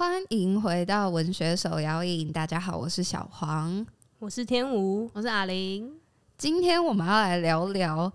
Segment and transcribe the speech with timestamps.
[0.00, 3.86] 欢迎回到文学手摇影，大家好，我是小黄，
[4.18, 5.92] 我是天吴，我是阿玲。
[6.38, 8.10] 今天我们要来聊聊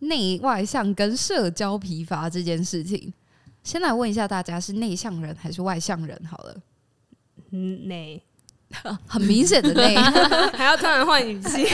[0.00, 3.10] 内外向跟社交疲乏这件事情。
[3.64, 6.22] 先来问一下大家，是内向人还是外向人？
[6.30, 6.54] 好了，
[7.52, 8.22] 嗯，内，
[9.08, 9.96] 很明显的内，
[10.52, 11.64] 还要突然换语气。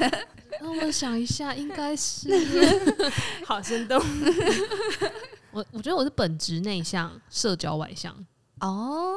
[0.62, 2.30] 让我想一下，应该是
[3.44, 4.02] 好生动。
[5.50, 8.16] 我我觉得我是本职内向，社交外向。
[8.60, 9.14] 哦，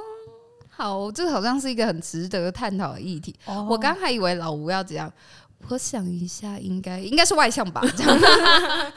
[0.69, 3.35] 好，这好像是一个很值得探讨的议题。
[3.45, 5.11] 哦、我刚还以为老吴要怎样，
[5.69, 7.81] 我想一下应，应该应该是外向吧？
[7.95, 8.19] 这样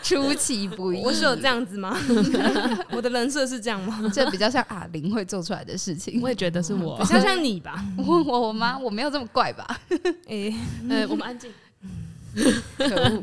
[0.02, 1.96] 出其不意，我是有这样子吗？
[2.90, 4.10] 我的人设是这样吗？
[4.12, 6.20] 这比较像阿玲会做出来的事情。
[6.23, 7.84] 我也觉得是我，比较像你吧？
[7.98, 8.78] 我我吗？
[8.78, 9.66] 我没有这么怪吧？
[10.28, 10.54] 哎、欸，
[10.88, 11.51] 呃，我们安静。
[12.76, 13.23] 可恶！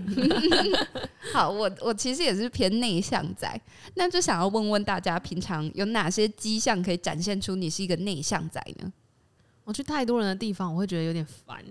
[1.34, 3.62] 好，我我其实也是偏内向仔，
[3.96, 8.92] 那就想要问问大家，平常有哪些迹象可以展现出你是一个内向仔呢？
[9.64, 11.64] 我去太多人的地方，我会觉得有点烦。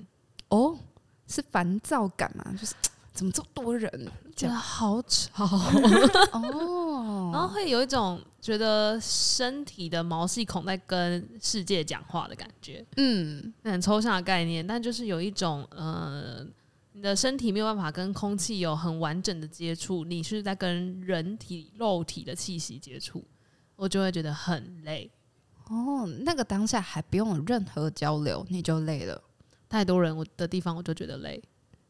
[0.48, 0.78] 哦，
[1.26, 2.44] 是烦躁感吗？
[2.58, 2.74] 就是
[3.12, 3.90] 怎么这么多人，
[4.34, 5.44] 觉得好吵
[6.32, 12.84] 哦，然后会有一种觉得身体的毛细孔在跟世界讲话的感觉。
[12.96, 16.46] 嗯，很抽象的概念，但就是有一种呃。
[16.94, 23.24] 你的身体没有办法跟空气有很完整的接触，你是在跟人体肉体的气息接触，
[23.76, 25.10] 我就会觉得很累。
[25.68, 29.22] 哦，那个当下还不用有任何交流，你就累了。
[29.68, 31.42] 太多人我的地方我就觉得累，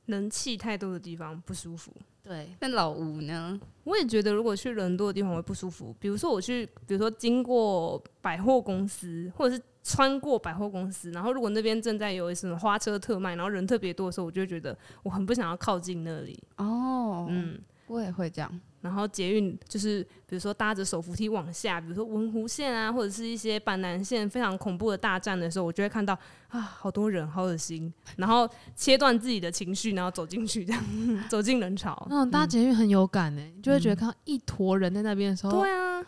[0.06, 1.92] 人气太多的地方不舒服。
[2.32, 3.60] 对，那老吴呢？
[3.84, 5.94] 我也觉得，如果去人多的地方会不舒服。
[6.00, 16.42] 比如说我去，比如说经过百货公司，或者是穿过百货公司，然后如果那边正在有什么花车特卖，然后人特别多的时候，我就觉得我很不想要靠近那里。
[16.56, 17.60] 哦，嗯。
[17.88, 30.84] 我也会这样，然后捷运就是，比如说搭着手扶梯往下，比如说文湖线啊，或者是一些板南线非常恐怖的大站的时候，我就会看到啊，好多人，好恶心， 然后切断自己的情绪，然后走进去，这样
[31.28, 32.06] 走进人潮。
[32.10, 36.04] 那种搭捷运很有感呢，你就会觉得看到一坨人在那边的时候，对啊，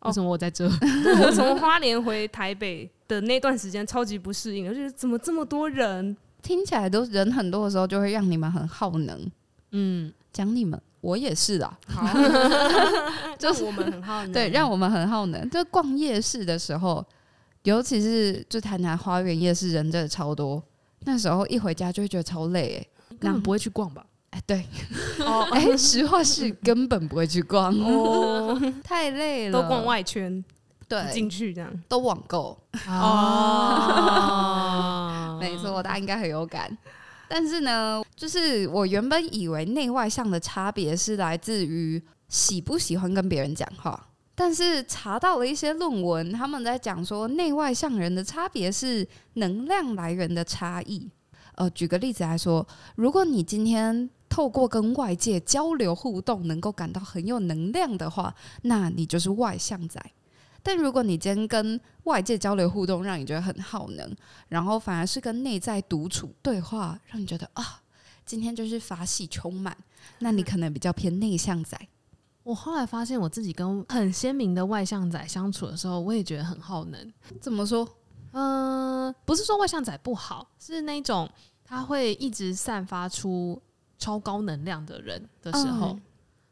[0.00, 0.64] 为什么我在这？
[0.66, 6.16] 我从花莲回台北的那段时间超级不适应，就是怎么这么多人？
[6.42, 9.30] 听起来都人很多的时候，就会让你们很耗能。
[9.72, 10.80] 嗯，讲你们。
[11.04, 12.02] 我也是啊，好，
[13.38, 15.50] 就是我们很耗能，对，让我们很耗能。
[15.50, 17.04] 就逛夜市的时候，
[17.64, 20.62] 尤其是就台南花园夜市，人真的超多。
[21.00, 24.02] 那时候一回家就会觉得超累，哎，根本不会去逛吧？
[24.30, 24.64] 哎，对，
[25.20, 30.42] 哦， 哎，实话是根本不会去逛，哦，太累了，都逛外圈，
[30.88, 31.70] 对，进去这样。
[31.86, 32.98] 都网购，哦，
[35.38, 36.74] 没错，大家应该很有感。
[37.28, 51.10] 但是呢，就是我原本以为内外向的差别是来自于喜不喜欢跟别人讲话，但是查到了一些论文，他们在讲说内外向人的差别是能量来源的差异。
[51.56, 60.00] 呃，举个例子来说，如果你今天透过跟外界交流互动，能够感到很有能量的话，那你就是外向仔。
[60.64, 64.16] 但如果你今天跟外界交流互动，让你觉得很耗能，
[64.48, 67.82] 然后反而是跟内在独处对话，让你觉得啊，
[68.24, 69.76] 今天就是法喜充满，
[70.20, 71.78] 那你可能比较偏内向仔。
[72.42, 77.12] 我后来发现，我自己跟很鲜明的外向仔相处的时候，我也觉得很耗能。
[77.42, 77.86] 怎么说？
[78.32, 81.30] 嗯、呃，不是说外向仔不好，是那种
[81.62, 83.60] 他会一直散发出
[83.98, 85.88] 超高能量的人的时候。
[85.88, 86.02] 嗯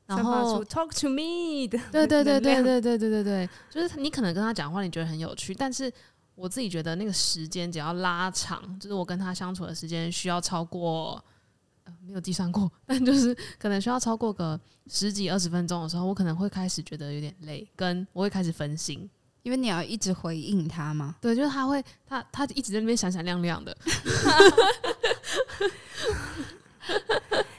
[0.05, 5.91] 然后 talk to me 的，对对对对对对对对对，就是你可能跟他讲话，你觉得很有趣，但是
[6.35, 11.25] 我自己觉得那个时间只要拉长，就是我跟他相处的时间需要超过，
[11.85, 19.09] 呃，没有计算过，但就是可能需要超过个十几二十分钟的时候，我可能会开始觉得有点累，跟我会开始分心，
[19.45, 21.15] 因为你要一直回应他嘛。
[21.23, 23.75] 对，就是他会他他一直在那边闪闪亮亮的，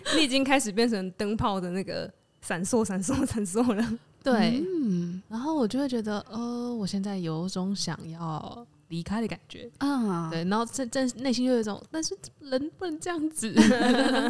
[0.16, 2.14] 你已经开始变成灯泡的那个。
[2.44, 4.00] 闪烁，闪烁，闪烁了。
[4.22, 10.30] 对，嗯，然后我就会觉得，呃，我现在有种想要离开的感觉啊。
[10.30, 13.54] 对，然后这这内心又有一种，但是人不能这样子，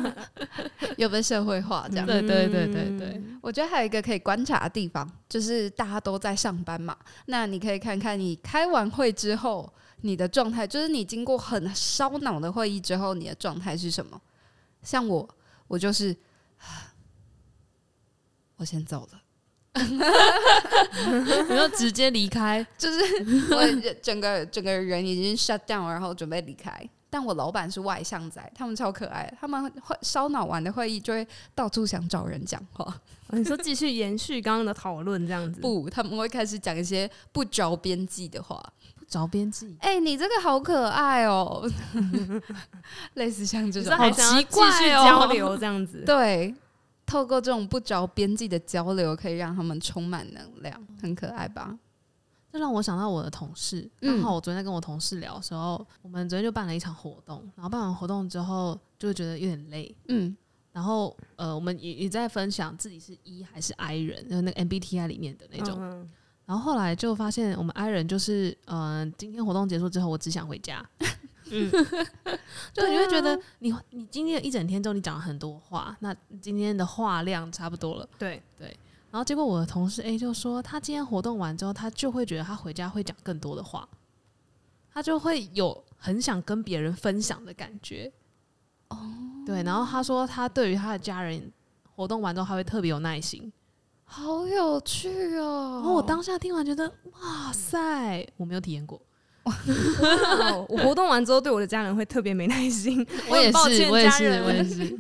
[0.98, 2.06] 有被社会化这样。
[2.06, 6.96] 对对对对对，我觉得还有一个可以观察的地方，就是大家都在上班嘛。
[7.26, 9.72] 那你可以看看你开完会之后，
[10.02, 14.22] 你的状态，就是你经过很烧脑的会议之后，你的状态是什么？
[14.84, 15.28] 像我，
[15.68, 16.16] 我就是。
[18.64, 19.20] 我先走了，
[21.50, 23.62] 你要直接离开， 就是我
[24.02, 26.72] 整个整个人已经 shut down，然后准备离开。
[27.10, 33.02] 但我老板是外向仔，他们超可爱，他们会烧脑完的会议就会到处想找人讲话。
[33.32, 35.60] 你说继续延续刚刚的讨论这样子？
[35.60, 38.64] 不，他们会开始讲一些不着边际的话。
[38.98, 39.76] 不着边际。
[39.82, 41.70] 哎、欸，你这个好可爱哦，
[43.16, 46.02] 类似像这种，好奇怪哦，交流这样子。
[46.06, 46.56] 对，
[47.06, 51.78] 透过这种不着边际的交流，可以让他们充满能量，很可爱吧？
[52.52, 60.36] 这让我想到我的同事，刚好我昨天在跟我同事聊的时候，嗯、我们昨天就办了一场活动，然后办完活动之后，就会觉得有点累，嗯。
[60.72, 65.78] 然后，呃，我们也也在分享自己是 E 还是 I 人，就是那个 MBTI 里面的那种。
[65.80, 66.10] 嗯、
[66.48, 70.84] 然后后来就发现，我们 I 人就是，嗯、呃，今天活动结束之后，我只想回家。
[71.54, 71.72] 嗯，
[72.74, 78.10] 就你会觉得你，你你今天一整天之后，你讲了很多话，那今天的话量差不多了。
[78.18, 78.76] 对对。
[79.12, 83.88] 然后结果我的同事 A 就说，他今天活动完之后，他就会觉得他回家会讲更多的话，
[84.92, 88.12] 他就会有很想跟别人分享的感觉。
[88.88, 88.98] 哦。
[89.46, 91.52] 对，然后他说他对于他的家人
[91.96, 93.54] 活动完之后，他会特别有耐心，
[94.04, 95.74] 好有趣哦。
[95.76, 99.00] 然后我当下听完觉得，哇塞，我没有体验过。
[99.44, 99.54] 哇，
[100.70, 104.98] 我活动完之后对我的家人会特别没耐心， 我也是，我也是，我也是，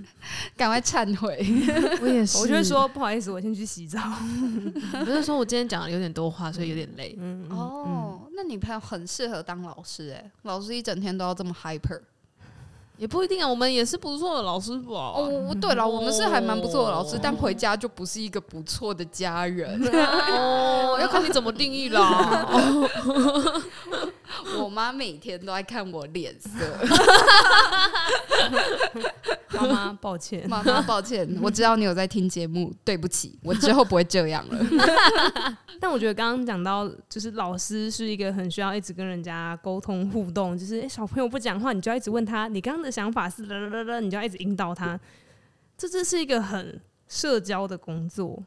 [0.57, 1.37] 赶快忏悔。
[2.01, 3.99] 我也是，我就会说不好意思，我先去洗澡。
[4.99, 7.15] 我就是说我今天讲的有点多话，所以有点累。
[7.19, 12.01] 嗯哦，那你朋友很适合当老师哎，老师一整天都要这么 hyper。
[12.95, 14.93] 也不一定啊，我们也是不错的老师吧？
[14.93, 19.81] 哦，对了，我们是还蛮不错的老师，但回家就不是一个不错的家人。
[19.91, 22.47] 哦，要看你怎么定义啦。
[24.59, 26.49] 我妈每天都在看我脸色。
[29.51, 30.49] 妈妈，抱歉。
[30.49, 31.27] 妈妈，抱歉。
[31.41, 34.57] 我知道你有在听节目，对不起，我之后不会这样了。
[35.79, 44.99] 但我觉得刚刚讲到，就是老师是一个很需要一直跟人家沟通互动，就是哎，小朋友不讲话，你就要一直问他，你刚刚的想法是啦啦啦，你就要一直引导他。
[45.77, 48.41] 这这是一个很社交的工作，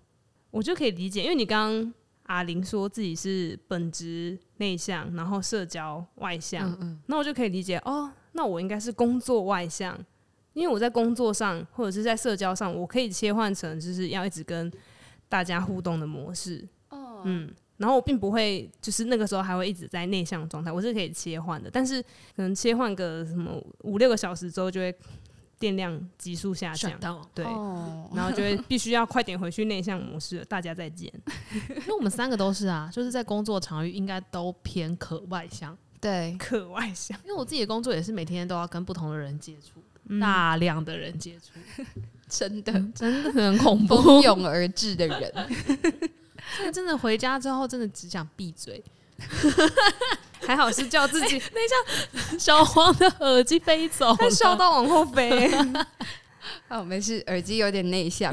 [0.51, 1.95] 我就可以理解，因为你刚刚
[2.27, 9.99] 阿玲说自己是本职内向，然后社交外向，嗯嗯，那我就可以理解哦，那我应该是工作外向，
[10.53, 14.71] 因为我在工作上或者是在社交上，我可以切换成就是要一直跟
[15.29, 16.67] 大家互动的模式。
[17.25, 24.95] 嗯，然后我并不会，就是那个时候还会一直在内向状态，我是可以切换的，但是可能切换个什么五六个小时之后，就会
[25.59, 26.99] 电量急速下降，
[27.35, 31.13] 对，哦、然后就会必须要快点回去内向模式了，大家再见。
[31.69, 37.19] 因为我们三个都是啊，就是在工作场域应该都偏可外向，对，可外向。
[37.25, 41.59] 因为我自己的工作也是每天都要跟不同的人接触，嗯、大量的人接触，
[42.29, 45.33] 真的、嗯、真的很恐怖，蜂拥而至的人。
[46.59, 48.83] 真的真的回家之后，真的只想闭嘴。
[50.47, 51.39] 还好是叫自己。
[51.39, 55.51] 等一下，小黄的耳机飞走，他笑到往后飞。
[56.69, 58.33] 哦，没事，耳机有点内向。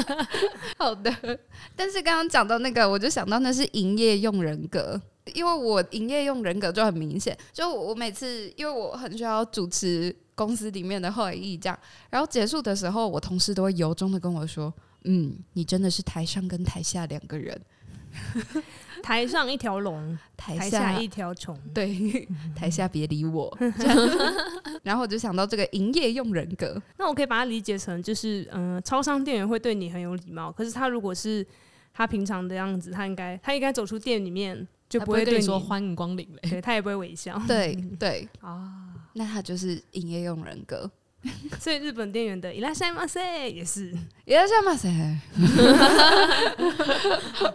[0.78, 1.38] 好的，
[1.74, 5.00] 但是刚刚讲到那个，我就想到那是营业用人格，
[5.32, 7.36] 因为我营业用人格就很明显。
[7.52, 11.78] 就我每次，因为我很需要主持公司里面的会议，这样，
[12.10, 14.72] 然后结束的时候，我同事都会由衷的跟我说。
[15.04, 17.58] 嗯，你真的是台上跟台下两个人，
[19.04, 21.54] 台上一条龙，台下，一条虫。
[21.74, 23.54] 对，台下别理我。
[24.82, 31.46] 然后我就想到这个营业用人格，那我可以把它理解成就是，嗯、呃，超商店员会对你很有礼貌，可是他如果是
[31.92, 37.38] 他平常的样子，他应该他应该走出店里面就不会对你说欢迎光临嘞，对他也不会微笑。
[37.46, 40.90] 对对 啊，那他就是营业用人格。
[41.59, 43.19] 所以日本店员的いらっしゃいませ
[43.53, 43.91] 也是
[44.25, 44.89] いらっしゃいませ。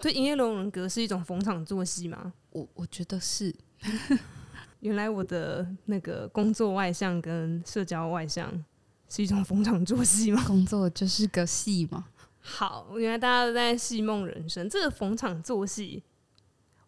[0.02, 2.34] 对，营业用人格是一种逢场作戏吗？
[2.50, 3.54] 我我觉得是。
[4.80, 8.52] 原来我的那个工作外向跟社交外向
[9.08, 10.44] 是一种逢场作戏吗？
[10.46, 12.04] 工作就是个戏吗？
[12.40, 14.68] 好，原来大家都在戏梦人生。
[14.68, 16.02] 这个逢场作戏，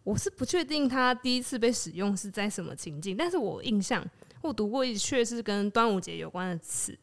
[0.04, 4.06] 我是不确定他第一次被使用是在什么情境，但是我印象。
[4.41, 6.98] 我读过一阙是跟端午节有关的词，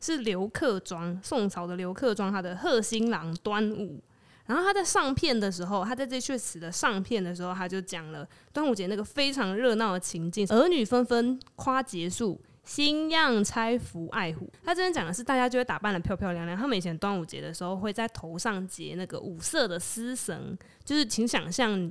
[0.00, 3.98] 是刘克庄，宋朝的刘克庄，他的《贺新郎·端午》。
[4.46, 14.48] 然后他在上片的时候，他在这阙词的上片的时候，他就讲了端午节那个非常热闹的情境，儿女纷纷夸结束，新样钗服爱虎。
[14.62, 21.90] 他这边讲的是大家就会打扮得漂漂亮亮，他们以前端午节的时候会在头上结那个五色的丝绳，就是请想象。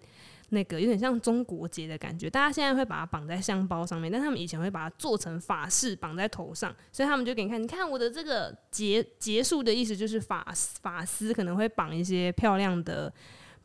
[0.50, 10.46] 那个有点像中国结的感觉，大家现在会把它绑在香包上面，但他们以前会把它做成发饰绑在头上，所以他们就给你看，你看我的这个结结束的意思就是发
[10.82, 13.12] 发丝可能会绑一些漂亮的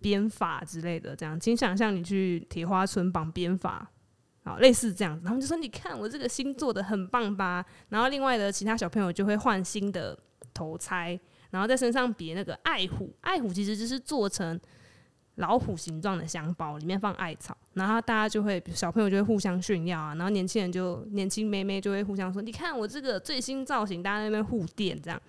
[0.01, 3.87] 编发之类的，这样，请想象你去铁花村绑编发，
[4.45, 10.19] 啊，类似这样子，他们就说你看我这个新做的很棒吧，然后另外的其他小朋友就会换新的
[10.55, 11.21] 头钗，
[11.51, 14.59] 然后在身上别那个爱虎，爱虎其实就是做成。
[15.41, 25.21] 老虎形状的香包，里面放艾草，然后大家就会小朋友就会互相炫耀啊，然后年轻人就年轻妹妹就会互相说，你看我这个最新造型，大家那边互电这样。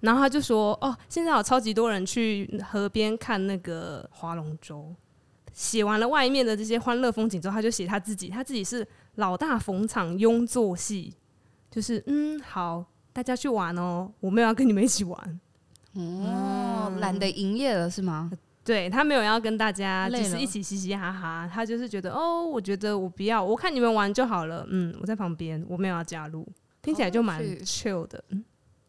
[0.00, 4.94] 然后他就说，哦，现在有超级多人去河边看那个划龙舟。
[5.52, 11.14] 写完了外面的这些欢乐风景之后，他就写他自己，他自己是老大逢场拥作戏，
[11.70, 15.40] 就是嗯好，大家去玩哦，我没有要跟你们一起玩，
[15.94, 18.30] 哦，懒、得营业了是吗？
[18.66, 26.44] 对，他没有要跟大家就是一起嘻嘻哈哈，他就是觉得哦，我觉得我不要，我看你们玩就好了，嗯，我在旁边，我没有要加入，
[26.82, 28.44] 听起来就蛮 chill 的，嗯，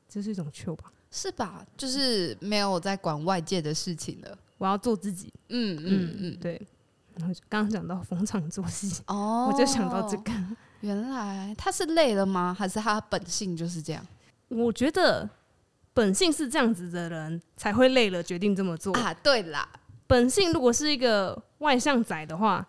[0.09, 0.91] 这是一种 chill 吧？
[1.11, 1.63] 是吧？
[1.77, 4.37] 就是没有在管外界的事情了。
[4.57, 6.59] 我要做自己，嗯嗯嗯，对。
[7.15, 10.31] 然后刚刚讲到逢场作戏，哦，我就想到这个。
[10.81, 12.55] 原来他是累了吗？
[12.57, 14.05] 还是他本性就是这样？
[14.49, 15.27] 我觉得
[15.97, 18.93] 本性是这样子的人才会累了决定这么做。
[18.93, 19.11] 啊。
[19.15, 19.67] 对啦，
[20.05, 22.63] 本性如果是一个外向仔的话，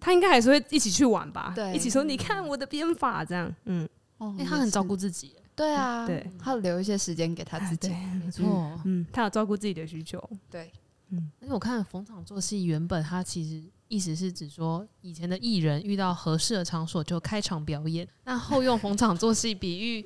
[0.00, 1.52] 他应该还是会一起去玩吧？
[1.54, 3.86] 对，一起说你看我的编法这样，嗯，
[4.20, 5.36] 因为他很照顾自己。
[5.54, 7.90] 对啊，对，他留一些时间给他自己，
[8.24, 10.18] 没错，嗯，他有照顾自己的需求，
[10.50, 10.72] 对。
[11.10, 20.04] 嗯，而且我看逢场作戏，原本他其实意思是指说，以前的艺人遇到合适的场所就开场表演，那后用逢场作戏比喻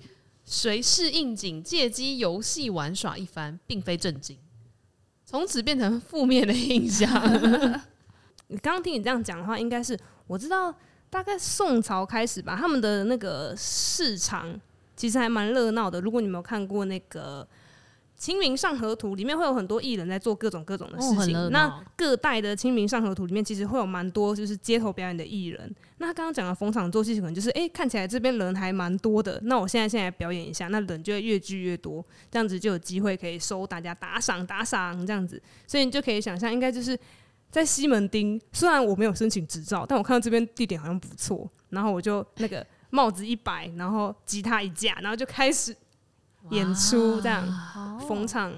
[0.52, 4.36] 随侍应景，借机游戏玩耍一番，并非正经，
[5.24, 7.08] 从此变成负面的印象。
[8.48, 10.74] 你刚刚听你这样讲的话，应该是我知道，
[11.08, 14.60] 大概宋朝开始吧，他们的那个市场
[14.96, 16.00] 其实还蛮热闹的。
[16.00, 17.44] 如果你没有看过那个。
[18.20, 21.34] 《清明上河图》里面会有很多艺人在做各种各种的事情。
[21.34, 25.74] 哦、那各代的《清明上河图》里面其实会有蛮多就是街头表演的艺人。
[25.96, 29.40] 那他刚刚讲的逢场作戏，可能就是哎、欸、看起来这边人还蛮多的。
[29.44, 35.42] 那我现在现在表演一下，那人就会越聚越多，这样子就有机会可以收大家打赏打赏这样子。
[35.66, 36.94] 所以你就可以想象，应该就是
[37.50, 38.38] 在西门町。
[38.52, 45.74] 虽然我没有申请执照，但我看到这边地点好像不错，然后我就那个帽子一摆，然后吉他一架，然后就开始。
[46.48, 48.52] 演出这样逢场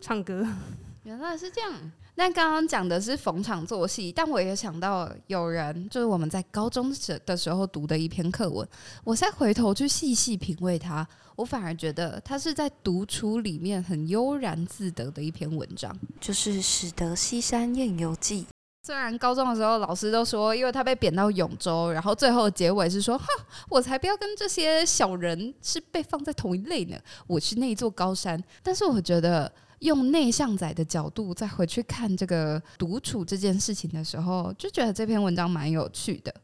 [0.00, 0.46] 唱歌，
[1.04, 1.72] 原来是这样。
[2.14, 8.68] 那刚刚讲的是逢场作戏，但我也想到有人就是我们在高中时的时候读的一篇课文，
[9.04, 11.06] 我再回头去细细品味它，
[11.36, 18.42] 我反而觉得它是在独处里面很悠然自得的一篇文章，就是《始得西山宴游记》。
[18.88, 23.26] 虽然高中的时候老师都说，因为他被贬到永州，然后最后结尾是说，哼，
[23.68, 28.42] 我才不要跟这些小人是被放在同一类呢，我是那一座高山。
[28.62, 36.34] 但是我觉得用内向仔的角度再回去看这个独处这件事情的时候，就觉得这篇文章蛮有趣的。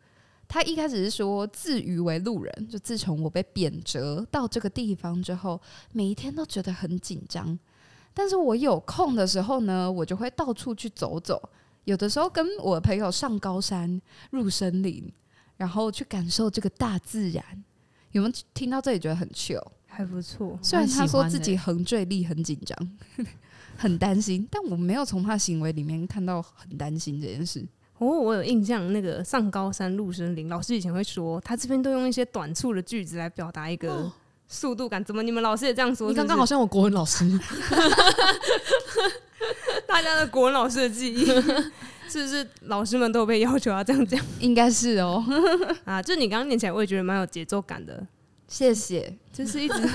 [0.46, 5.58] 他一开始是说自诩为路人，就自从我被贬谪到这个地方之后，
[5.94, 7.58] 每一天都觉得很紧张。
[8.12, 11.40] 但是我有空的时候呢，我就会到处去走走。
[11.84, 14.00] 有的时候跟我的朋友上高山、
[14.30, 15.12] 入森林，
[15.56, 17.44] 然后去感受这个大自然。
[18.12, 19.62] 有没有听到这里觉得很 chill？
[19.86, 20.58] 还不错。
[20.62, 22.76] 虽然他说自己横坠力很紧张、
[23.76, 27.66] 很担心，但我没有从他行为里面看到很担心这件事。
[27.98, 34.10] 哦，我有印象，那个上高山、入森林，老师以前会说，他这边都用一些短促的句子来表达一个
[34.48, 35.04] 速度感。
[35.04, 36.20] 怎么你们老师也这样说是是？
[36.20, 37.24] 你刚刚好像我国文老师。
[39.94, 41.24] 大家的国文老师的记忆，
[42.10, 44.20] 是不是老师们都有被要求要这样讲？
[44.40, 45.24] 应该是哦。
[45.86, 48.04] 啊，就你刚刚念起来，我也觉得蛮有节奏感的。
[48.48, 49.88] 谢谢，就是一直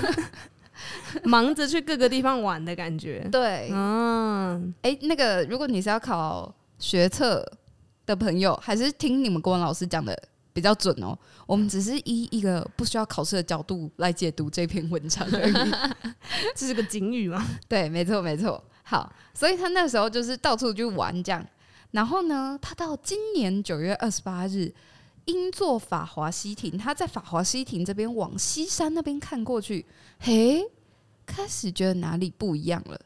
[1.24, 3.28] 忙着去各个地方玩的感觉。
[3.30, 7.46] 对，嗯，哎，那个，如果你是要考学测
[8.06, 10.18] 的朋友，还是听你们国文老师讲的
[10.54, 11.14] 比较准哦。
[11.46, 15.52] 我们只是以一个不需要考试的角度来解读这篇文章而已。
[16.56, 17.46] 这是个警语吗？
[17.68, 18.64] 对，没错，没错。
[18.90, 21.46] 好，所以他那时候就是到处去玩这样，
[21.92, 24.74] 然后呢，他到今年九月二十八日，
[25.26, 29.86] 因坐法华西亭，他在法华西亭这边往西山那边看过去，
[30.18, 30.64] 嘿，
[31.24, 33.00] 开始觉得哪里不一样了。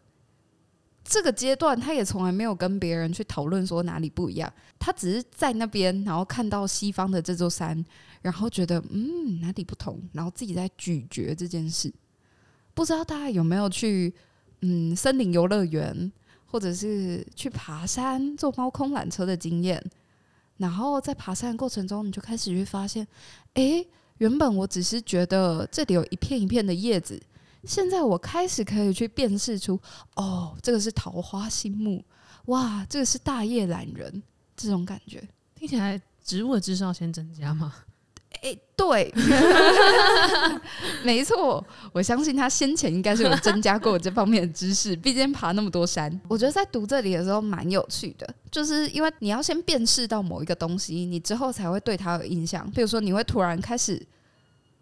[1.04, 7.84] 这个阶段，他也从来没有跟别人去讨论说哪里不一样，他只是在那边，然后看到西方的这座山，
[8.22, 11.92] 然后觉得嗯哪里不同，然后自己在咀嚼这件事。
[12.72, 14.14] 不知道大家有没有去？
[14.60, 16.12] 嗯，森林游乐园，
[16.46, 19.82] 或者是去爬山坐猫空缆车的经验，
[20.56, 23.06] 然后在爬山的过程中，你就开始会发现，
[23.54, 23.86] 诶，
[24.18, 27.20] 原本我只是觉得这里有一片一片的叶子，
[27.64, 29.78] 现在我开始可以去辨识出，
[30.14, 32.02] 哦，这个是桃花心木，
[32.46, 34.22] 哇，这个是大叶懒人，
[34.56, 35.22] 这种感觉
[35.54, 37.74] 听起来植物的知识要先增加吗？
[38.44, 39.10] 哎、欸，对，
[41.02, 46.20] 没错，我相信他先前应该是有增加过这方面的知识，毕竟爬那么多山。
[46.28, 52.70] 我觉得在读这里的时候蛮有趣的，就是因为你要先辨识到某一个东西，你之后才会对他有印象。
[52.72, 53.98] 比如说，你会突然开始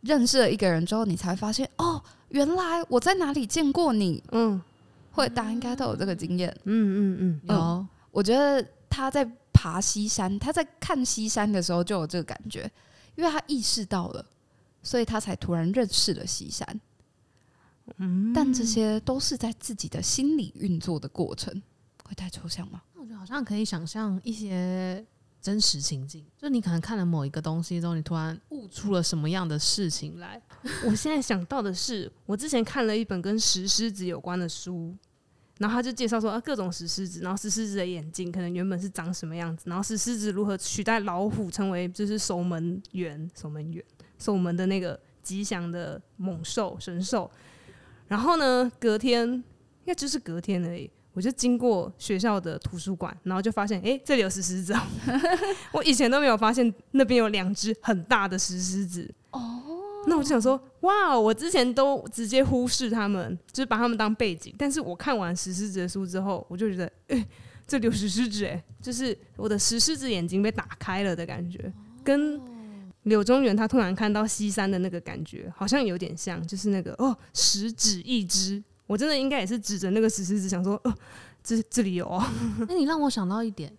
[0.00, 4.21] 认识了一个人之后，你才会发现哦，原来我在哪里见过你。
[4.33, 4.61] 嗯，
[5.12, 6.52] 会大家应该都有这个经验。
[6.64, 7.88] 嗯嗯嗯，有、嗯。
[8.11, 12.69] 我觉得他在爬西山，他在看西山的时候就有这个感觉。
[13.14, 14.25] 因为他意识到了，
[14.83, 16.81] 所以他才突然认识了西山。
[17.97, 21.62] 嗯，但这些都是在自己的心里运作的过程，
[22.04, 22.81] 会太抽象吗？
[22.95, 25.04] 那我觉得好像可以想象一些
[25.40, 30.40] 真实情境，就你可能看了某一个东西之后，你突然悟出了什么样的事情来。
[30.87, 34.97] 我现在想到的是，我之前看了一本跟石狮子有关的书。
[35.62, 43.83] 然后他就介绍说啊，各种石狮子，然后石狮子的眼睛可能原本是长什么样子，然后石狮子如何取代老虎成为就是守门员、守门员、
[44.19, 47.31] 守门的那个吉祥的猛兽、神兽。
[48.09, 49.45] 然后呢，隔天应
[49.87, 54.75] 该就是隔天而已，我就经过学校的图书馆，然后就发现，哎，这里有石狮子，
[55.73, 59.62] 我以前都没有发现那边有两只很大的石狮子哦。
[60.06, 64.54] 那我就想说，哇，我之前都直接忽视他们，就是把他们当背景。
[64.59, 67.28] 但是我看完石狮子的书之后，我就觉得，哎、欸，
[67.66, 72.40] 这里有石狮子，哎，就是我的石狮子眼睛被打开了的感觉，跟
[73.04, 80.94] 柳宗元他突然看到西山的那个感觉，好像有点像，就是那个哦，十指一只，我真的应该也是指着那个石狮子想说，哦，
[81.42, 82.25] 这这里有哦。
[82.68, 83.73] 那你让我想到一点。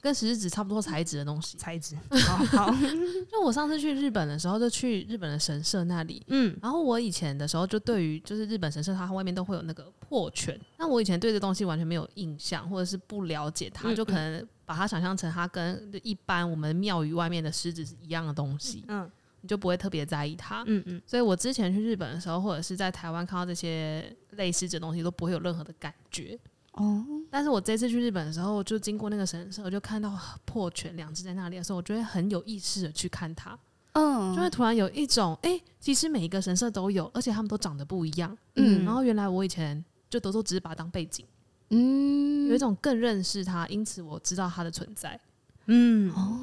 [0.00, 1.96] 跟石狮子差不多材质的东西，材质。
[2.26, 2.36] 好，
[2.66, 2.74] 好
[3.30, 6.22] 就我上次去日本的时候，就去日本的神社那里。
[6.28, 10.58] 嗯，然后我以前的时候，就对于就是日本神社，它外面都会有那个破拳。
[10.76, 18.84] 那我以前对这东西完全没有印象，或者是不了解它，就可能把它想象成它跟一般我们庙宇外面的狮子是一样的东西。
[18.86, 20.62] 嗯，你就不会特别在意它。
[20.66, 21.02] 嗯嗯。
[21.06, 26.38] 所以我之前去日本的时候，或者是在台湾看到这些类似的东西，都不会有任何的感觉。
[26.78, 33.58] 哦，但是我这次去日本的时候，就经过那个神社，我就看到破犬两只在那里的时候，我就会很有意识的去看它，
[33.92, 41.26] 嗯，就会突然有一种，哎、欸，其实每一个神社都有，而且他们都长得不一样，嗯，然后原来我以前就都都只是把它当背景，
[41.70, 45.20] 嗯，有一种更认识它，因此我知道它的存在。
[45.68, 46.12] 嗯。
[46.12, 46.38] 哦，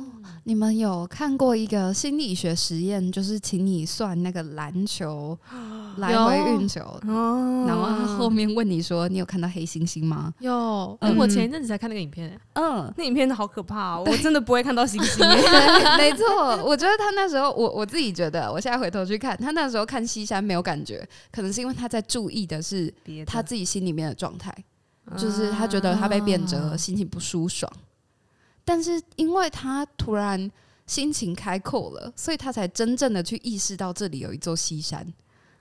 [0.45, 5.38] 你们有看过一个心理学实验，就是请你算那个篮球
[5.97, 10.33] 来回运球，哦，然后他后面问你说，你有看到黑猩猩吗？
[10.39, 15.17] 有，哎、嗯，我前一阵子才看那个影片，嗯，那影片好可怕，我真的不会看到猩猩。
[15.97, 22.93] 没错，我觉得他那时候，我我自己觉得，我现在回头去看，他那时候看西山没有感觉，可能是因为他在注意的是
[23.25, 24.53] 他自己心里面的状态，
[25.17, 27.71] 就是他觉得他被变折了，心情不舒爽。
[28.65, 30.51] 但是因为他突然
[30.88, 35.08] 心情开阔了，所以他才真正的去意识到这里有一座西山，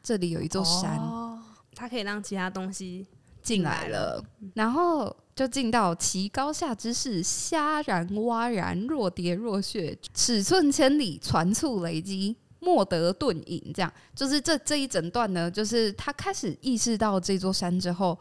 [0.03, 1.39] 这里有一座山，哦、
[1.75, 3.07] 他可以让其他东西
[3.43, 13.73] 进来了，然后就进到其高下之势，虾然蛙然，若跌若穴，尺寸千里，传簇雷击，莫得遁隐。
[13.75, 18.19] 这样就是这这一整段呢，就是他开始意识到这座山之后，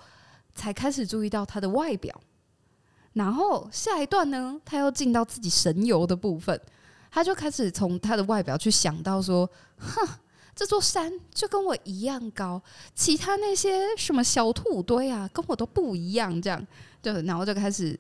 [0.53, 2.13] 才开始注意到它的外表。
[3.13, 6.59] 然后下一段呢，他又进到自己神游的部分，
[7.11, 9.47] 他就开始从他的外表去想到说，
[9.77, 10.07] 哼，
[10.55, 12.61] 这座山就跟我一样高，
[12.95, 16.67] 其他那些什么小土堆啊，跟我都不一样，这样，
[17.01, 17.99] 就然后就开始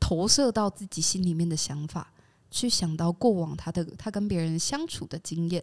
[0.00, 2.12] 投射到自己心里面的想法，
[2.50, 5.62] 去想到过往他的他跟别人相处的经验，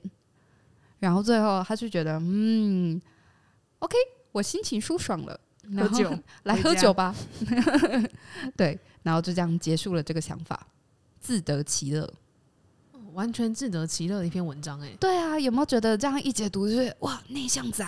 [1.00, 3.02] 然后最后他就觉得，嗯
[3.80, 3.97] ，OK，
[4.32, 5.38] 我心情舒爽了。
[5.75, 7.13] 喝酒， 来喝酒吧。
[8.56, 10.67] 对，然后就这样结束了这个想法，
[11.19, 12.12] 自得其乐，
[13.13, 14.80] 完全自得其乐的一篇文章。
[14.82, 17.86] 哎，对啊，有没有觉得这样一解读就是哇，内向仔，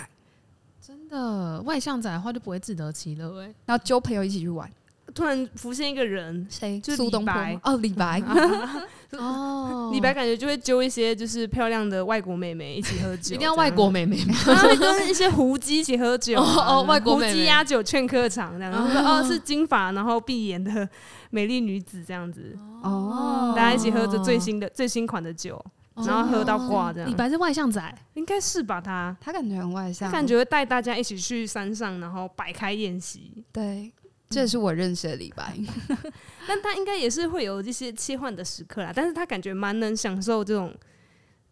[0.80, 4.70] 真的外向仔的话就不会自得其乐哎，然后揪朋友一起去玩。
[5.12, 6.80] 突然浮现一个人，谁？
[6.80, 8.22] 就是李白哦，李白
[9.12, 14.34] 哦， 李白感觉就会揪一些就是漂亮的外国妹妹一起喝酒，一定要外国妹妹吗？
[14.78, 19.24] 跟一些胡姬一起喝酒 哦，外国妹妹，胡姬压酒劝客场这样，然后说哦。
[19.30, 20.88] 是金发然后碧眼的
[21.30, 22.58] 美丽女子这样子。
[22.82, 25.62] 哦，大家一起喝着最新的最新款的酒，
[25.94, 27.08] 然后喝到挂这样。
[27.08, 27.80] 李白是外向仔，
[28.14, 28.80] 应该是吧？
[28.80, 33.92] 他他感觉很外向，感觉会带大家一起去山上，然后摆开宴席，对。
[34.30, 35.58] 这也是我认识的李白，
[36.46, 38.92] 但他应该也是会有这些切换的时刻啦。
[38.94, 40.72] 但是他感觉蛮能享受这种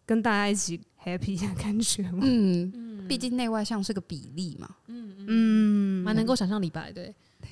[0.05, 2.19] 跟大家一起 happy 的感觉嘛。
[2.21, 4.69] 嗯，毕竟内外向是个比例嘛。
[4.87, 7.13] 嗯嗯，蛮能够想象李白对。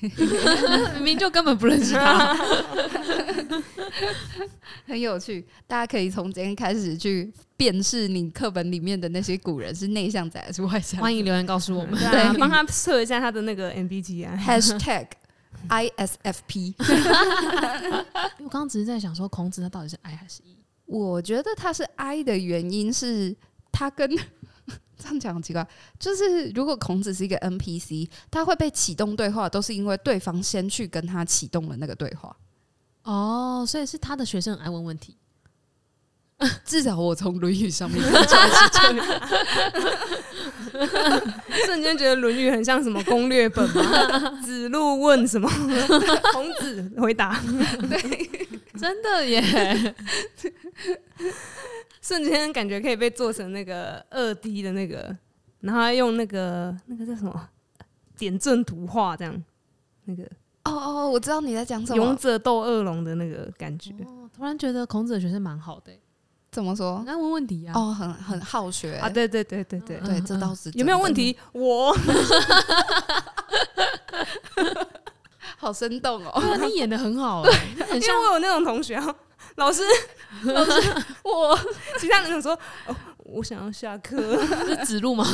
[0.94, 2.34] 明明就根本不认识他，
[4.86, 5.44] 很有趣。
[5.66, 10.98] 大家可以从今天开始去辨识你课本里面的那些古人是内向仔还是外向。
[11.00, 15.08] 欢迎留言告诉我们，对、啊，帮他测一下他的那个 MBTI Hashtag
[15.68, 16.74] ISFP。
[18.38, 20.56] 我刚刚只是在想说，孔子他到底是 I 还是 E？
[20.86, 23.36] 我觉得他是 I 的原因是
[23.72, 24.08] 他跟。
[25.00, 25.64] 这样讲很奇怪，
[25.96, 32.36] 就是如果孔子是一个 NPC，他会被启动对话，都是因为对方先去跟他启动了那个对话。
[33.04, 35.16] 哦，所以是他的学生很爱问问题。
[36.64, 39.06] 至少我从《论语》上面看出来是这样。
[41.66, 43.82] 瞬间觉得《论语》很像什么攻略本吗？
[44.44, 45.48] 子路问什么，
[46.32, 47.40] 孔子回答。
[47.90, 48.48] 对，
[48.78, 49.94] 真的耶。
[52.00, 55.14] 瞬间感觉可以被做成那个二 D 的那个，
[55.60, 57.48] 然后用那个那个叫什么
[58.16, 59.44] 点阵图画这样，
[60.04, 60.22] 那个
[60.64, 63.90] 哦哦，我知道你在讲什么，勇者斗恶龙的那个感觉。
[64.06, 65.92] 哦，突然觉得孔子的学生蛮好的，
[66.50, 67.02] 怎么说？
[67.06, 67.72] 那问问题啊？
[67.76, 69.08] 哦，很很好学啊！
[69.08, 71.36] 对对对对对对，这倒是有没有问题？
[71.52, 71.94] 我
[75.56, 77.50] 好生动哦， 你演的很好哎，
[77.90, 79.14] 很像我有那种同学啊。
[79.56, 79.82] 老师，
[80.44, 80.70] 老师，
[81.24, 81.58] 我
[81.98, 82.52] 其他人想说，
[82.86, 82.94] 哦，
[83.30, 84.38] 我想要下课。
[84.66, 85.24] 是指路吗？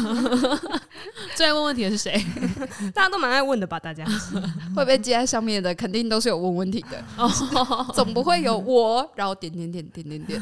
[1.34, 2.20] 最爱问问题的是谁？
[2.92, 3.78] 大家都蛮爱问的吧？
[3.78, 4.04] 大家
[4.74, 7.02] 会被接在上面的，肯定都是有问问题的。
[7.16, 7.28] 哦，
[7.94, 10.40] 总不会有我，然后点点点点点点，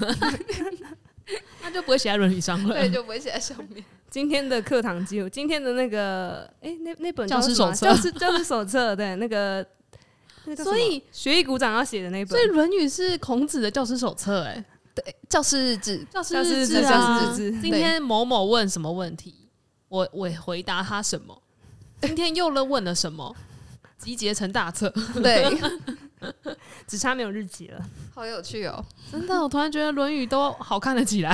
[1.62, 2.74] 那就不会写在论语上了。
[2.74, 3.84] 对，就不会写在上面。
[4.10, 9.66] 今天的课堂记录，今天的那个，哎、欸，那那本教师手册，教师教师手册，对，那个。
[10.56, 17.32] 所以学艺鼓掌要写的那本，所以《论语》是孔子的教师手册，哎，对，教师日志，教师日志啊。
[17.36, 19.48] 今天某某问什么问题，
[19.88, 21.42] 我我回答他什么。
[22.02, 23.34] 今天又了问了什么，
[23.96, 24.92] 集结成大册。
[25.14, 25.56] 对，
[26.86, 27.80] 只差没有日期了，
[28.14, 28.84] 好有趣哦！
[29.10, 31.32] 真的，我突然觉得《论语》都好看了起来。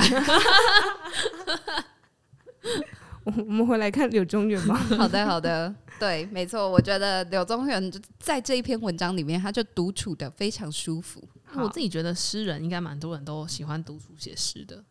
[3.23, 4.75] 我 我们回来看柳宗元吧。
[4.97, 5.73] 好的，好的。
[5.99, 11.21] 对，没错，我觉得柳宗元在这一篇文章里面，他就独处的非常舒服。
[11.55, 14.83] 我自己觉得诗人应该蛮多人都喜欢独处写诗的。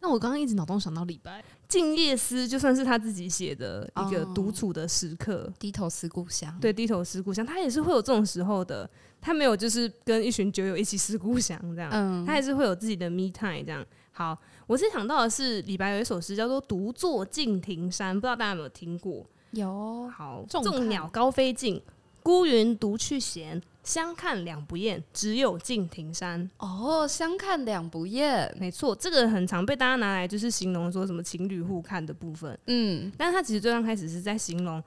[0.00, 6.54] 那我刚刚一直脑中想到李白《静夜思》，就算是他自己写的一个独处的时刻，低头思故乡。
[6.60, 8.88] 对，低头思故乡，他也是会有这种时候的。
[9.18, 13.82] 他没有就是跟一群酒友一起思故乡这样，嗯，他也是会有自己的 me time 这样。
[14.12, 19.24] 好，我是想到的是李白有一首诗叫做《独坐敬亭山》，不知道大家有没有听过？
[19.52, 21.80] 有好，众鸟高飞尽，
[22.22, 23.62] 孤云独去闲。
[23.84, 26.50] 相看两不厌，只有敬亭山。
[26.58, 32.58] 哦，相看两不厌，没错，这个很常被大家拿来就是形容说什么情侣互看的部分。
[32.66, 34.82] 嗯，但是他其实最刚开始是在形容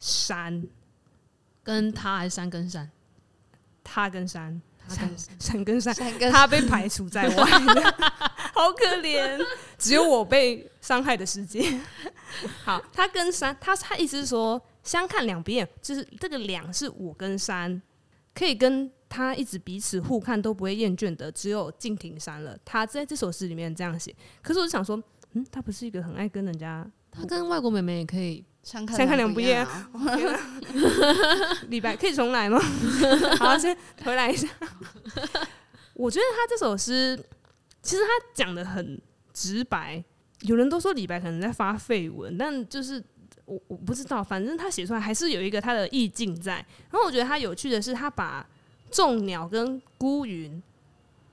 [0.00, 0.66] 山。
[1.62, 2.90] 跟他，还是山跟山？
[3.84, 5.10] 他跟山，山。
[5.38, 7.44] 山跟山，山跟他被排除在外
[8.54, 9.38] 好可怜，
[9.78, 11.78] 只有我被伤害的世界。
[12.64, 17.80] 好，他跟山，他他意思是说，相看两不厌，就是这个两是我跟山，
[18.34, 22.56] 可以跟他一直彼此互看都不会厌倦的，只有敬亭山了。
[22.64, 29.66] 他在这首诗里面这样写，可是我就想说，嗯，他不是一个很爱跟人家，他跟外国妹妹也可以相看两不厌。
[31.68, 32.60] 李白 可以重来吗？
[33.38, 34.48] 好，先回来一下。
[35.94, 37.18] 我觉得他这首诗，
[37.82, 39.00] 其实他讲的很
[39.32, 40.02] 直白。
[40.42, 43.02] 有人都说李白可能在发废文，但就是
[43.50, 46.64] 我我不知道，反正他写出来还是有一个他的意境在。
[46.88, 48.46] 然后我觉得他有趣的是，他把
[48.92, 50.62] 众鸟跟孤云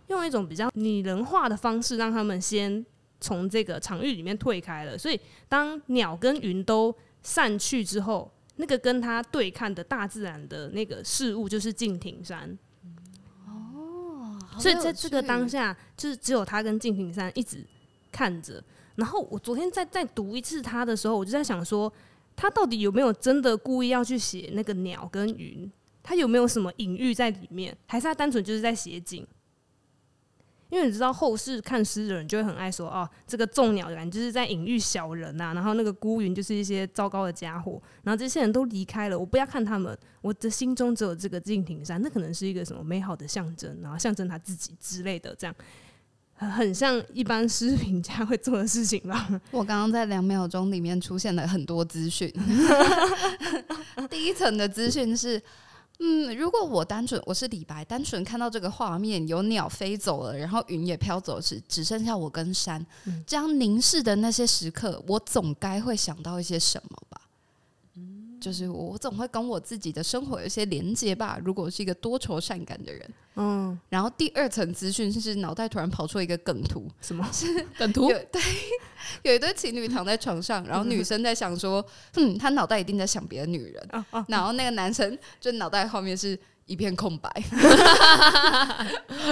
[0.08, 2.84] 用一种比较拟人化的方式，让他们先
[3.22, 4.98] 从这个场域里面退开了。
[4.98, 12.58] 所以当鸟跟云都散去之后，那个跟他对看的大自然的那个事物就是敬亭山。
[13.46, 17.64] 哦，所以在这个当下，就是只有他跟敬亭山一直
[18.12, 18.64] 看着。
[18.96, 21.92] 然后我昨天再再读一次他的时候，我就在想说，
[22.38, 25.70] 他到底有没有真的故意要去写那个鸟跟云？
[26.02, 27.76] 他有没有什么隐喻在里面？
[27.88, 29.28] 还是他单纯就是在写景？
[30.70, 45.56] 因为你知道后世看诗的人就会很爱说，哦，这个众鸟的人就是在隐喻小人呐、啊，然后那个孤云就是一些糟糕的家伙，然后这些人都离开了，我不要看他们，我的心中只有这个敬亭山，那可能是一个什么美好的象征，然后象征他自己之类的这样。
[46.38, 49.28] 很像一般诗评家会做的事情吧。
[49.52, 52.32] 我刚刚在两秒钟里面出现了很多资讯。
[54.10, 55.42] 第一层的资讯是，
[56.00, 62.86] 嗯，如果我单纯我是李白，单纯看到这个画面，有鸟飞走了，然后云也飘走，只只剩下我跟山，
[63.26, 67.22] 这样凝视的那些时刻，我总该会想到一些什么吧？
[68.40, 71.40] 就是我总会跟我自己的生活有一些连接吧。
[71.44, 78.08] 如果是一个多愁善感的人，嗯，然后第二层资讯是脑袋突然跑出一个梗图，什么是梗图？
[78.32, 78.42] 对，
[79.24, 83.90] 有一对情侣躺在床上，然后女生在想说， 嗯，他脑袋一定在想别的女人，
[84.28, 86.38] 然后那个男生就脑袋后面是。
[86.68, 87.30] 一片空白。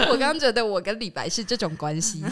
[0.09, 2.23] 我刚刚觉得我跟李白是这种关系。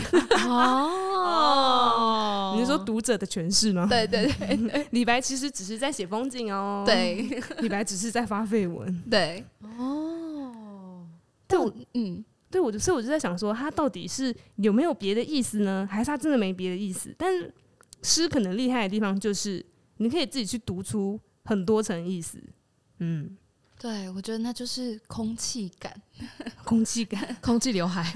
[0.48, 3.86] 哦，你是说读者的诠释吗？
[3.88, 6.84] 对对对，李白其实只是在写风景哦。
[6.86, 9.04] 对，李白只是在发废文。
[9.10, 9.46] 对，
[9.78, 11.06] 哦，
[11.46, 15.88] 但我，嗯，对我就，所以我就在想说，他到底是有没有别的意思呢？
[15.92, 17.14] 还是他真的没别的意思？
[17.18, 17.32] 但
[18.02, 19.64] 诗可能厉害的地方就是，
[19.98, 22.42] 你可以自己去读出很多层意思。
[23.00, 23.38] 嗯。
[23.84, 25.94] 对，我觉得那就是空气感，
[26.64, 28.02] 空气感， 空气刘海。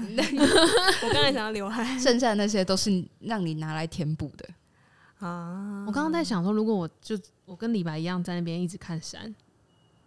[1.04, 4.48] 我刚才想要刘海，剩下的那些都是让你拿来填补的
[5.18, 5.84] 啊。
[5.86, 9.34] 我刚刚在想说，如果我就我跟李白一样在那边一直看山，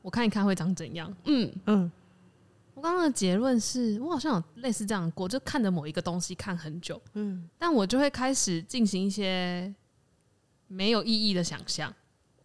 [0.02, 1.16] 我看一看会长怎样？
[1.26, 1.92] 嗯嗯。
[2.74, 9.72] 我刚刚的结论是我好像有类似这样过，就看着某一个东西看很久，嗯，但我就会开始进行一些
[10.68, 11.94] 没有意义的想象。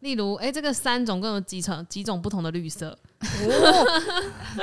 [0.00, 2.96] 例如，哎、欸，这个山总共有几层、几种不同的绿色？
[3.20, 4.02] 哦，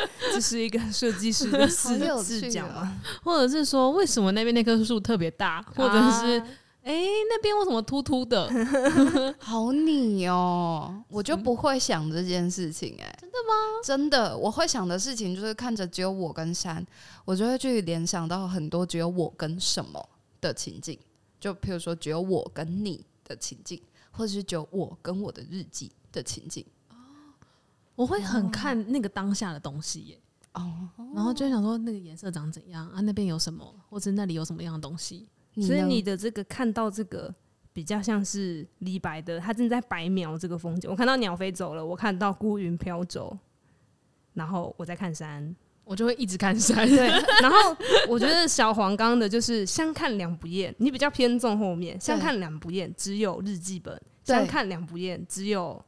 [0.34, 3.02] 这是一个设计师的视视角吗？
[3.24, 5.62] 或者是说，为什么那边那棵树特别大？
[5.76, 6.40] 或者是，
[6.84, 8.50] 哎、欸，那边为什么秃秃的？
[9.40, 13.04] 好你哦，我就不会想这件事情、欸。
[13.04, 13.54] 哎，真的吗？
[13.84, 16.86] 真的，我会想的事情就是看着只有我跟山，
[17.26, 20.10] 我就会去联想到很多只有我跟什么
[20.42, 21.00] 的情境，
[21.40, 23.82] 就譬如说只有我跟你的情境。
[24.16, 26.83] 或者是只有我跟我的日记的情景哦，
[27.96, 30.20] 我会很看那个当下的东西耶
[30.54, 35.28] 哦，然后就想说那个颜色长怎样啊，那边有什么，或者那里有什么样的东西。
[35.56, 37.34] 所以你的这个看到这个
[37.72, 40.90] 比较像是李白的，他正在白描这个风景。
[40.90, 43.38] 我看到鸟飞走了，我看到孤云飘走，
[44.34, 45.56] 然后我在看山。
[45.86, 47.08] 我就会一直看山，对。
[47.44, 47.58] 然后
[48.08, 52.00] 我觉得小黄刚的就是相看两不厌，你比较偏重后面。
[52.00, 55.84] 相看两不厌，只有日记本；相看两不厌，只有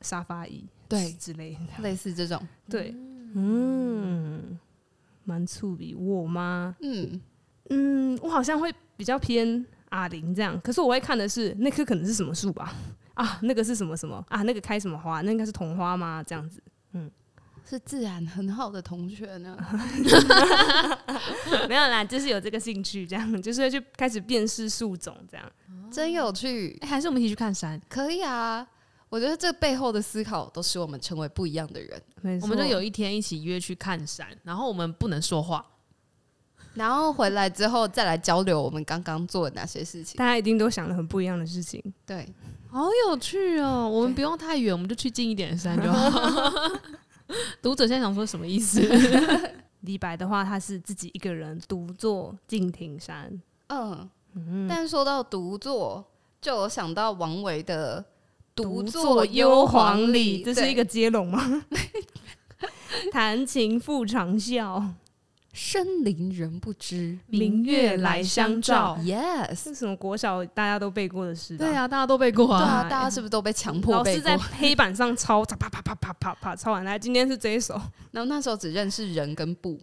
[0.00, 2.40] 沙发椅，对之类的，类似这种。
[2.68, 2.94] 对，
[3.34, 4.58] 嗯，
[5.24, 6.74] 蛮粗鄙我吗？
[6.80, 7.20] 嗯
[7.70, 12.74] 嗯，我好像会比较偏阿玲这样，可是我会看的是那棵可能是什么树吧？
[13.14, 14.42] 啊，那个是什么什么啊？
[14.42, 15.20] 那个开什么花？
[15.22, 16.22] 那应该是桐花吗？
[16.26, 17.10] 这样子，嗯。
[17.66, 19.56] 是自然很好的同学呢，
[21.66, 25.50] 没有啦，就是有这个兴趣，这样就是去开始辨识树种，这样
[25.90, 26.76] 真有趣。
[26.82, 27.80] 欸，还是我们一起去看山？
[27.88, 28.68] 可以啊，
[29.14, 32.02] 我觉得这背后的思考都使我们成为不一样的人。
[32.42, 35.64] 我们就有一天一起约去看山，然后我们不能说话，
[36.74, 40.18] 然后回来之后再来交流我们刚刚做的哪些事情。
[40.18, 42.28] 大家一定都想了很不一样的事情，对，
[42.68, 43.88] 好有趣哦。
[43.88, 46.60] 我们不用太远，我们就去近一点的山就好。
[47.62, 48.80] 读者现在想说什么意思？
[49.82, 53.40] 李白的话，他是自己一个人独坐敬亭山。
[53.68, 56.04] 嗯，嗯，但说到独坐，
[56.40, 58.04] 就有想到王维的
[58.54, 61.64] “独坐幽篁里”，这是一个接龙吗？
[63.12, 64.90] 弹琴复长啸。
[65.52, 68.98] 深林人不知，明月来相照。
[69.00, 71.56] Yes，是什么国小大家都背过的诗？
[71.56, 72.58] 对啊，大家都背过啊。
[72.58, 74.30] 对啊，大家是不是都被强迫背过？
[74.30, 76.98] 老师在黑板上抄，啪啪啪啪啪啪抄完来。
[76.98, 79.78] 今天是这一首，然后那时候只认识人跟步，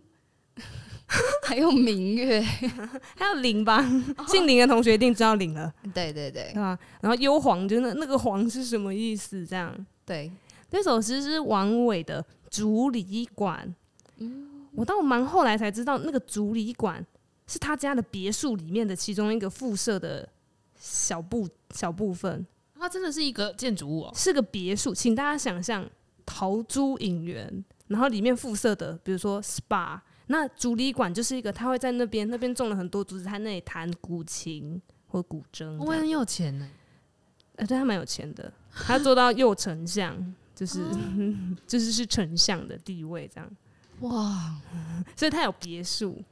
[1.44, 2.42] 还有明月，
[3.18, 3.84] 还有林吧？
[4.28, 5.72] 姓林的同学一定知道林了。
[5.94, 6.78] 对对对，对吧？
[7.02, 9.46] 然后幽篁，就那那个篁是什么意思？
[9.46, 9.76] 这样。
[10.06, 10.32] 对，
[10.70, 13.68] 这首诗是王伟的《竹里馆》。
[14.18, 14.48] 嗯。
[14.74, 17.06] 我到蛮后来才知道，那个竹里馆
[17.46, 20.28] 是他家的别墅里面的其中一个附设的
[20.80, 21.46] 小部
[21.76, 22.48] 小部分。
[22.80, 24.94] 它真的是一个建筑物哦，是个别墅。
[24.94, 25.86] 请大家想象
[26.26, 30.00] 陶朱影园，然后里面附设的，比如说 SPA。
[30.32, 35.78] 那竹里馆就是一个，他会在那边，那边种了很多竹子，他那里弹古琴或古筝。
[35.78, 36.70] 我很有钱呢，
[37.58, 40.16] 呃，对他蛮有钱的，他做到右丞相，
[40.56, 40.80] 就是
[41.68, 43.52] 就是是丞相的地位这样。
[44.00, 44.56] 哇，
[45.18, 46.24] 所以他有别墅，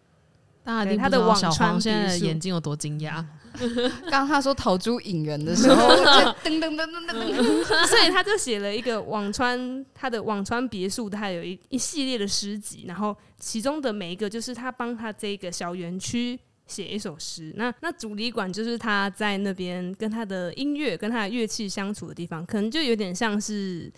[0.63, 3.25] 大家他的小黄现在的眼睛有多惊讶？
[4.09, 5.89] 刚刚他说逃出影人的时候，
[6.43, 17.53] 噔噔噔噔噔， 所以他就写了一个网川，他的网川别墅，他有一一系列的诗集，然后其中的每一个就是他帮他这个小园区写一首诗。
[17.55, 23.91] 那那竹里馆就是他在那边跟他的音乐跟他的乐器相处的地方，可能就有点像是，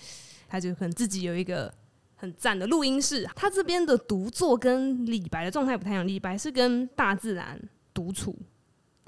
[0.48, 1.74] 他就可能自己有一个。
[2.22, 6.08] 很赞的录音室，他这边的独坐跟李白的状态不太一样。
[6.08, 7.60] 李白是跟大自然
[7.96, 8.38] 独处，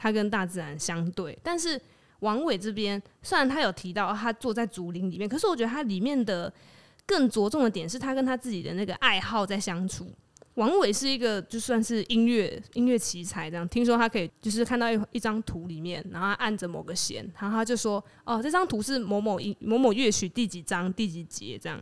[0.03, 1.39] 他跟大自然相对。
[1.41, 1.79] 但是
[2.19, 6.53] 王伟这边，虽然他有提到他坐在竹林里面，可是我觉得他里面的
[7.05, 10.11] 更着重的点是他跟他自己的那个爱好在相处。
[10.55, 21.81] 王伟是一个就算是音乐音乐奇才这样，听说他可以就是看到一一张图里面，然后他按着某个弦，然后他就说：“哦，这张图是某某音某某乐曲第几章第几节这样。”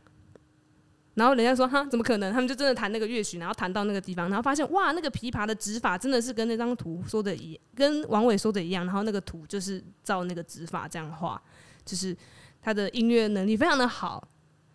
[1.16, 8.86] 然后人家说：“哈，怎么可能？”他们就真的弹那个乐曲，然后弹到那个地方，然后发现哇，那个琵琶的指法真的是跟那张图说的一，跟王伟说的一样。
[8.86, 11.42] 然后那个图就是照那个指法这样画，
[11.84, 12.16] 就是
[12.62, 14.26] 他的音乐能力非常的好。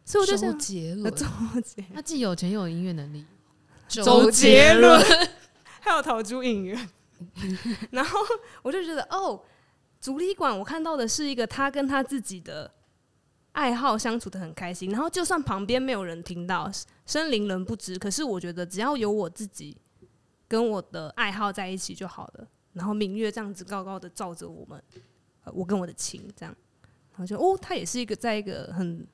[0.05, 1.27] 所以我就想，周杰伦，周
[1.65, 3.25] 杰，他既有钱又有音乐能力。
[3.89, 5.01] 周杰伦，
[5.81, 6.89] 还有陶朱影院。
[7.91, 8.21] 然后
[8.63, 9.43] 我就觉得，哦，
[10.03, 12.71] 竹里馆，我看到的是一个他跟他自己的。
[13.57, 16.71] 爱好相处的很开心，然后就算旁边没有人听到，
[17.07, 17.99] 生灵人不知。
[17.99, 19.75] 可是我觉得只要有我自己
[20.47, 22.47] 跟我的爱好在一起就好了。
[22.75, 24.83] 然后明月这样子高高的照着我们，
[25.55, 26.55] 我跟我的情这样，
[27.13, 29.07] 然后就哦，他也是一个在一个很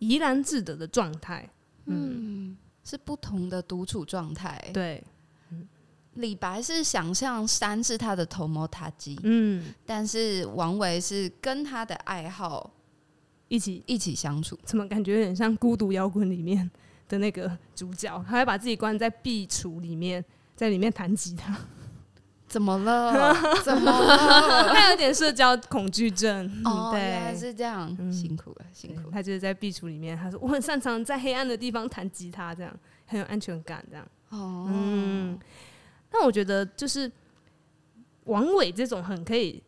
[0.00, 1.48] 怡然自得的状态，
[1.84, 4.60] 嗯，嗯，是不同的独处状态。
[4.74, 5.04] 对，
[6.14, 12.72] 李白是想象山是他的头目塔基，嗯，但是王维是跟他的爱好。
[13.54, 16.68] 一起一起相处，怎么感觉有点像《孤独摇滚》里面
[17.08, 18.10] 的那个主角？
[18.26, 20.24] 他还把自己关在壁橱里面，
[20.56, 21.56] 在里面弹吉他。
[22.48, 23.32] 怎么了？
[23.62, 24.74] 怎么了？
[24.74, 26.50] 他有点社交恐惧症。
[26.64, 27.94] 哦，对，是这样。
[28.00, 29.08] 嗯、辛苦了，辛苦。
[29.12, 34.04] 他就是在壁橱里面，他说：“我很擅长在黑暗的地方弹吉他，这样很有安全感。”这样。
[34.30, 34.66] 哦。
[34.68, 35.38] 嗯。
[36.10, 37.10] 那我觉得就是
[38.24, 39.62] 王伟这种很可以。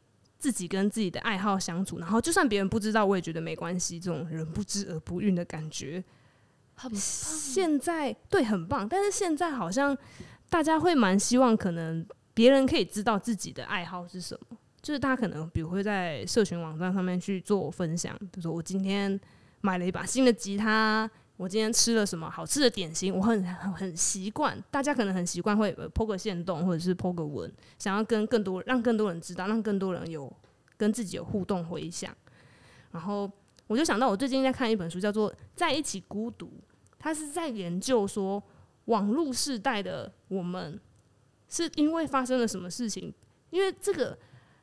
[0.47, 3.99] 自己跟自己的爱好相处，然后就算别人不知道，我也觉得没关系。
[3.99, 6.05] 这种人不知而不愠的感觉，
[6.75, 7.01] 很棒。
[7.01, 9.97] 现在对很棒，但是现在好像
[10.49, 14.57] 大家会蛮希望，可能别人可以知道自己的爱好是什么。
[14.81, 19.21] 就是大家可能比如会在社群网站上面去做分享，比如说我今天
[19.63, 21.11] 买了一把新的吉他。
[21.37, 23.15] 我今天吃了什么好吃的点心？
[23.15, 30.35] 我很很习惯，大家可能很习惯会 po 个限动或者是 po 个文，想要跟更多让更多人知道，让更多人有
[30.79, 32.15] 跟自己有互动回响。
[32.91, 33.31] 然后
[33.67, 36.47] 我就想到，我最近在看一本书，叫做《在一起孤独》，
[36.99, 38.43] 它是在研究说，
[38.87, 40.81] 网络世代的我们
[41.49, 43.13] 是因为发生了什么事情？
[43.51, 44.19] 因为这个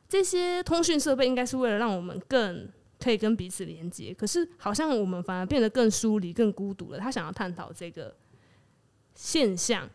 [0.09, 2.67] 这些通讯设备应该是为了让我们更。
[3.03, 6.97] 可以跟彼此连接，可是好像我们反而变得更疏离、更孤独了。
[6.97, 8.15] 他想要探讨这个
[9.13, 9.89] 现象，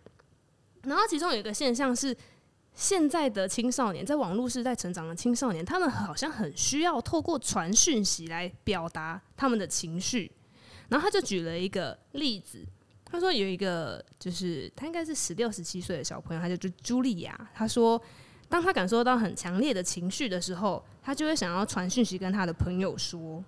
[0.82, 2.14] 然后其中有一个现象是，
[2.74, 10.30] 现在的青少年在网络时代成长的青少年，他们好像很需要透过传讯息来表达他们的情绪。
[10.90, 12.62] 然后他就举了一个例子，
[13.06, 17.98] 他说有一个就是他应该是十六、十七岁的小朋友，他就叫茱莉亚，他说。
[18.48, 23.42] 当他感受到很强烈的情绪的时候，他就会想要传讯息跟他的朋友说，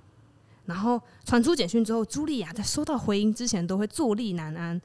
[0.66, 4.80] 然后传出简讯之后，茱莉亚在收到回音之前都会坐立难安。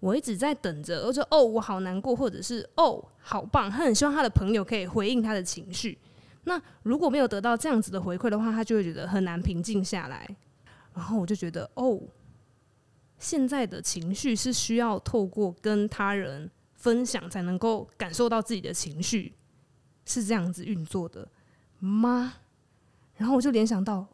[0.00, 3.68] 我一直在等着，我说哦，我好难过，或者是哦，好棒。
[3.68, 5.98] 他很希望他的朋友可以回应他的情绪。
[6.44, 10.24] 那如果没有得到这样子的回馈的话，他就会觉得很难平静下来。
[10.94, 12.00] 然后我就觉得哦，
[13.18, 19.32] 现在的情绪是需要透过跟他人分享才能够感受到自己的情绪。
[20.08, 21.28] 是这样子运作的
[21.78, 22.34] 吗？
[23.16, 24.06] 然后我就联想到，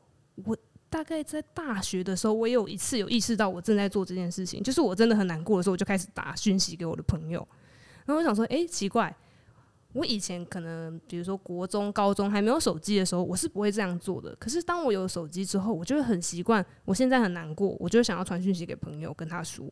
[0.44, 0.57] 我
[0.90, 7.46] 大概在大学的时候，我有一次有意识到我正在做这件事情，就是我真的很难过的时候，我就开始打讯息给我的朋友。
[8.07, 9.14] 然后我想说，诶，奇怪，
[9.92, 14.35] 我以前可能比如说国中、高中还没有手机的时候，我是不会这样做的。
[14.37, 16.64] 可是当我有手机之后，我就会很习惯。
[16.85, 19.66] 我现在很难过，我就想要传讯息给朋友，跟他说。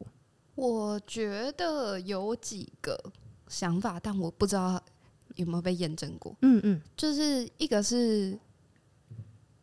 [0.54, 2.98] 我觉得有几个
[3.48, 4.82] 想法，但我不知道。
[5.36, 6.36] 有没有被验证过？
[6.42, 8.38] 嗯嗯，就是一个是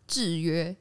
[0.08, 0.76] 制约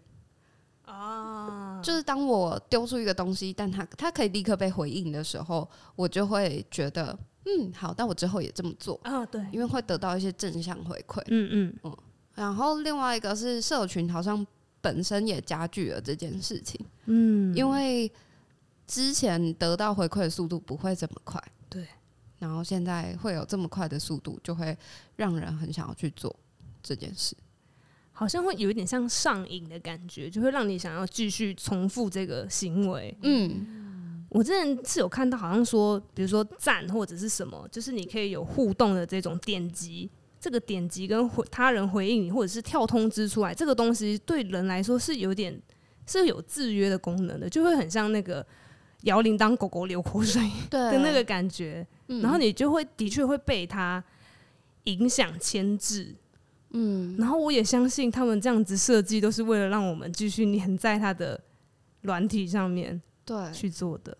[0.84, 11.22] 啊，就是当我丢出一个东西，但它它可以立刻被回应的时候，我就会觉得嗯好，但我之后也这么做啊，对，因为会得到一些正向回馈。
[11.26, 11.96] 嗯嗯嗯，
[12.34, 14.46] 然后另外一个是社群，好像
[14.80, 16.80] 本身也加剧了这件事情。
[17.06, 18.10] 嗯，因为
[18.86, 21.42] 之前得到回馈的速度不会这么快。
[22.38, 22.48] 对。
[22.48, 24.76] 然后现在会有这么快的速度，就会
[25.16, 26.34] 让人很想要去做
[26.80, 27.36] 这件事，
[28.12, 33.16] 好像会有一点像上瘾的感觉，就会让你想要继续重复这个行为。
[33.22, 40.08] 嗯，我之前是有看到，好像说，比如说赞或者是什么，就是你可以有互动的这种点击，
[40.38, 45.60] 这个点击跟回他人回应你，或者是跳通知出来，这个东西对人来说是有点
[46.06, 48.46] 是有制约的功能的，就会很像那个。
[49.02, 54.02] 摇铃铛，狗狗流口水的那个感觉，然后你就会的确会被它
[54.84, 56.14] 影响牵制，
[56.70, 61.40] 嗯，然后我也相信他们这样子设计都是为了让我们继续粘在他的
[62.02, 64.16] 软体上面，对，去做的。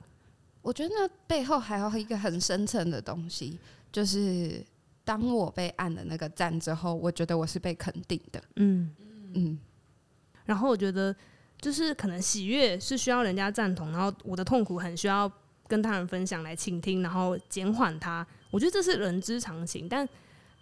[0.63, 3.59] 我觉得那背后还有一个很深层的东西，
[3.91, 4.65] 就是
[5.05, 8.43] 当我被按了那个赞之后，我觉得我是被肯定的。
[8.57, 8.95] 嗯。
[9.35, 9.59] 嗯，
[10.47, 11.15] 然后我觉得
[11.61, 15.31] 就是可能喜悦是需要人家赞同，然后我的痛苦很需要
[15.69, 18.27] 跟他人分享来倾听，然后减缓它。
[18.51, 20.09] 我觉得这是人之常情，但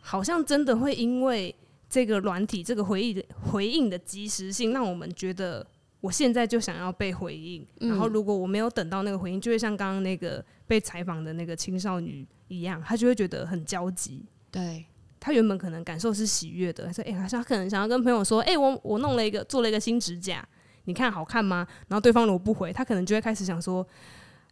[0.01, 1.55] 好像真的会因为
[1.89, 5.67] 这个软体这个回忆的回应的及时性，让我们觉得。
[6.03, 14.25] 我现在就想要被回应，然后如果我没有等到那个回应，就会像刚刚那个被采访的那个青少女一样，他就会觉得很焦急。
[14.53, 14.85] 对，
[15.19, 20.47] 他原本可能感受是喜悦的，她说：“哎、欸，他可能想要跟朋友说，哎、欸，我我弄了一个做了一个新指甲，
[20.85, 23.85] 你看好看吗？”然后对方如果不回，他可能就会开始想说，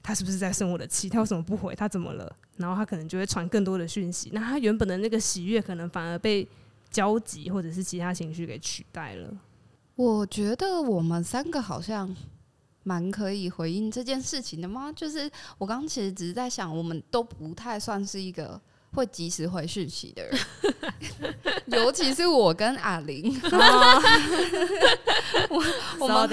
[0.04, 1.08] 他是不是在生我的气？
[1.08, 1.74] 他为什么不回？
[1.74, 2.30] 他怎么了？
[2.58, 4.28] 然后他可能就会传更多的讯息。
[4.34, 6.46] 那他原本的那个喜悦，可能反而被
[6.90, 9.34] 焦急或者是其他情绪给取代了。
[9.96, 12.14] 我觉得我们三个好像
[12.82, 14.92] 蛮可以回应这件事情的吗？
[14.92, 18.60] 就是我刚刚其实只是在想，我们都不太算是一个
[18.94, 20.38] 会及时回讯息的人，
[21.66, 23.34] 尤其是我跟阿玲，
[25.50, 25.62] 我
[26.00, 26.28] 我们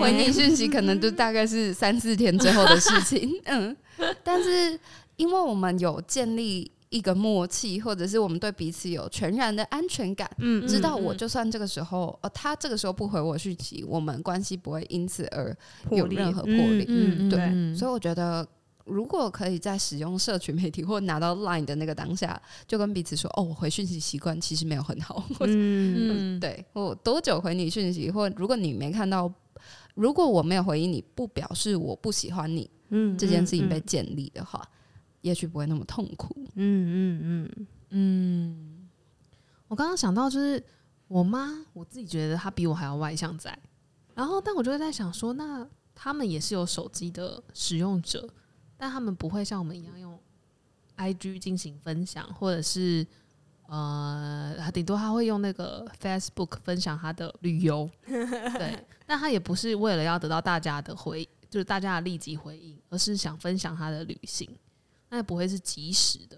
[0.00, 3.30] 回你讯息可能就大概是三四天之后的事情。
[3.44, 3.76] 嗯，
[4.22, 4.78] 但是
[5.16, 6.70] 因为我们有建立。
[6.92, 11.14] 一个默契，或者是我们对彼此有全然的安全感，嗯，知道我。
[11.14, 15.56] 就算这个时候，呃，他这个时候不回我讯息，我们关系不会因此而
[15.90, 18.46] 有任何破裂，嗯，对，嗯，所以我觉得
[18.84, 29.32] 如果可以在使用社群媒体或拿到 Line 的那个当下，就跟彼此说，哦，我回讯息习惯其实没有很好， 嗯，对，我多久回你讯息，或如果你没看到，
[29.94, 34.62] 如果我没有回应你，不表示我不喜欢你，嗯，这件事情被建立的话。
[35.22, 36.34] 也许不会那么痛苦。
[36.56, 38.88] 嗯嗯嗯嗯。
[39.68, 40.60] 我刚刚想到，就是
[41.06, 43.56] 我妈，我自己觉得她比我还要外向在。
[44.16, 45.64] 然后，但我就会在想说，那
[45.94, 48.28] 他们也是有手机的使用者，
[48.82, 50.18] 但他们不会像我们一样用
[50.96, 53.06] IG 进行分享，或者是
[53.68, 57.88] 呃，顶多他会用那个 Facebook 分享他的旅游。
[58.04, 64.50] 对，但他也不是为了要得到大家的回，就是大家的立即回应，而是想分享他的旅行。
[65.10, 66.36] 那也不会是及时的，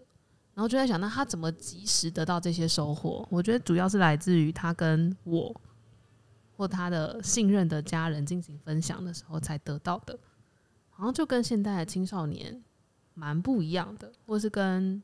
[0.52, 3.26] 然后就在想，那他怎么及时得到这些收获？
[3.30, 5.58] 我觉得主要是来自于他跟我
[6.58, 10.18] 或他的信任的家人进行分享的时候才得到的，
[10.96, 12.62] 好像就跟现代的青少年
[13.14, 15.02] 蛮不一样的，或是跟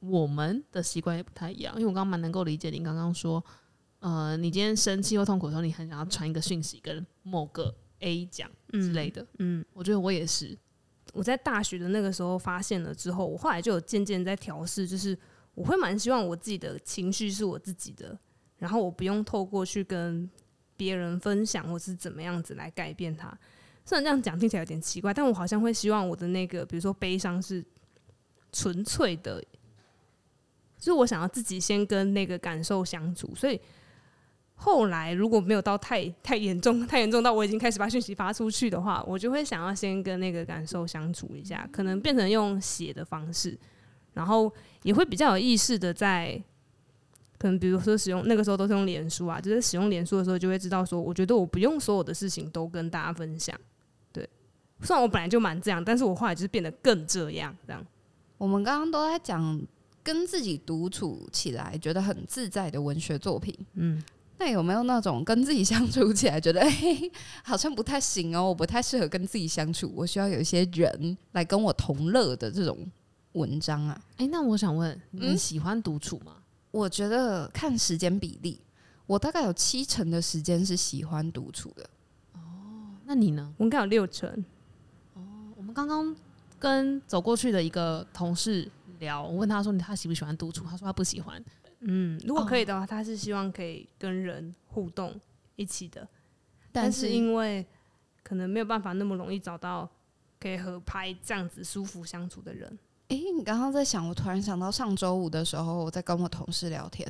[0.00, 1.74] 我们的习惯也不太一样。
[1.76, 3.44] 因为我刚刚蛮能够理解您刚刚说，
[4.00, 9.22] 呃，你今天生气或痛苦的时候，你很想要传一个讯息跟某个 A 讲之类的。
[9.38, 10.58] 嗯，嗯，我觉得我也是。
[11.12, 15.16] 我在大学的那个时候发现了之后，我后来就有渐渐在调试，就是
[15.54, 18.18] 我会蛮希望我自己的情绪是我自己的，
[18.58, 20.28] 然后我不用透过去跟
[20.76, 23.38] 别人分享或是怎么样子来改变它。
[23.84, 27.64] 虽然这样讲听起来有点奇怪，但我好像会希望我的那个，比如说悲伤是
[28.52, 29.42] 纯粹的，
[30.78, 33.60] 就是我想要自己先跟那个感受相处，所以。
[34.56, 43.58] 后来如果没有到太太严重、 太严重到我已经开始把讯息发出去的话，我就会想要先跟那个感受相处一下，可能变成用写的方式，
[44.12, 44.50] 然后
[44.84, 46.40] 也会比较有意识的在，
[47.36, 53.58] 可能比如说使用那个时候都是用脸书啊，就是使用脸书的时候就会知道说，我觉得我不用所有的事情都跟大家分享，
[54.82, 57.84] 虽然我本来就蛮这样，但是我后来就是变得更这样，这样。
[58.38, 59.60] 我们刚刚都在讲
[60.02, 64.02] 跟自己独处起来觉得很自在的文学作品，嗯。
[64.36, 67.12] 那有没有那种跟自己相处起来觉得，哎、欸，
[67.44, 72.76] 好像不太行哦，我不太适合跟自己相处，我需要有一些人来跟我同乐的这种
[73.34, 73.98] 文章啊？
[74.16, 76.34] 哎、欸，那我想问，你喜欢独处吗？
[76.36, 78.60] 嗯，我觉得看时间比例，
[79.06, 81.88] 我大概有七成的时间是喜欢独处的。
[82.32, 82.40] 哦，
[83.06, 83.54] 那你呢？
[83.56, 84.44] 我应该有六成。
[85.74, 86.14] 刚刚
[86.58, 88.70] 跟走过去的一个同事
[89.00, 90.64] 聊，我问他说，你他喜不喜欢独处？
[90.64, 91.44] 他说他不喜欢。
[91.80, 95.20] 嗯，如果可以的话，他是希望可以跟人互动
[95.56, 96.08] 一起的，
[96.72, 97.66] 但是因为
[98.22, 99.86] 可能没有办法那么容易找到
[100.40, 102.78] 可以合拍这样子舒服相处的人。
[103.08, 107.06] 诶、欸，你刚刚在想，我突然想到上周五的时候，我在跟我同事聊天，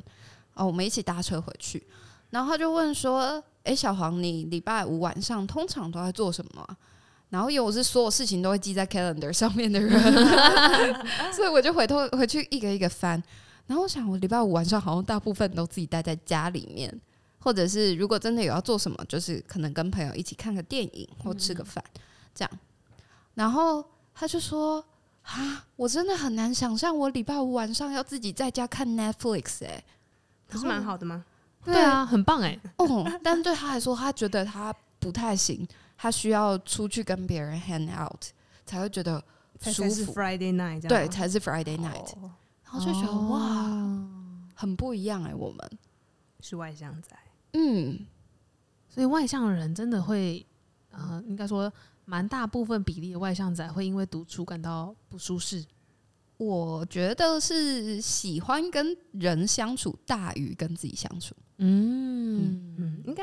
[0.55, 1.87] 哦，我们一起搭车回去，
[2.31, 6.77] 然后他就问说：“诶、欸，小黄，你礼拜五晚上通常都在做什么？”
[7.35, 9.91] 然后因为我是所有事情都会记在 calendar 上面的人，
[11.35, 13.21] 所以我就回头回去一个一个翻。
[13.67, 16.97] 然后我想，我礼拜五晚上好像大部分都自己待在家里面，
[17.41, 21.83] 或者是如果真的有要做什么，就是可能跟朋友一起看个电影或吃个饭，
[22.33, 22.51] 这样。
[23.35, 24.85] 然后他就说
[25.27, 29.83] ：“啊，我真的很难想象我礼拜五晚上要自己在家看 Netflix 欸。”
[30.47, 31.25] 不是蛮好的吗？
[31.65, 32.57] 对啊，很棒哎。
[32.77, 35.67] 哦，但对他来说，他觉得他不太行，
[35.97, 38.25] 他需要出去跟别人 hang out
[38.67, 39.23] 才会觉得
[39.61, 40.13] 舒服。
[40.13, 42.13] Friday night 对，才是 Friday night。
[42.17, 42.33] 哦、
[42.65, 45.79] 然后就觉得、哦、哇，很不一样哎，我们
[46.41, 47.17] 是外向仔。
[47.53, 48.07] 嗯，
[48.89, 50.45] 所以外向的人真的会，
[50.91, 51.73] 呃，应该说
[52.05, 55.65] 蛮大部分比例的外向仔会因为独处感到不舒适。
[56.37, 61.33] 我觉得是喜欢跟人相处大于跟自己相处。
[61.59, 63.23] 嗯嗯，应该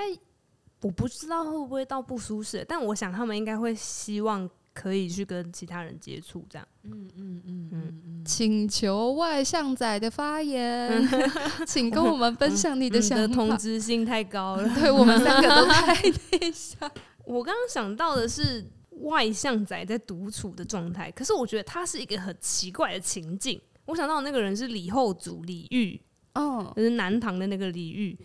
[0.81, 6.67] 我不知道会不会到不舒适，但我想他们应该会希望可以去跟其他人接触，这样。
[6.83, 8.25] 嗯嗯嗯嗯嗯。
[8.25, 11.07] 请求外向仔的发言，
[11.65, 13.25] 请跟我们分享你的想法。
[13.25, 16.91] 嗯、的同质性太高了， 对我们三个都太内向。
[17.25, 18.65] 我刚刚想到的是。
[19.05, 23.59] 外向仔在独处的状态，可是我觉得他是一个很奇怪的情境。
[23.85, 25.99] 我想到那个人是李后主李煜，
[26.35, 28.15] 哦，就是南唐的那个李煜，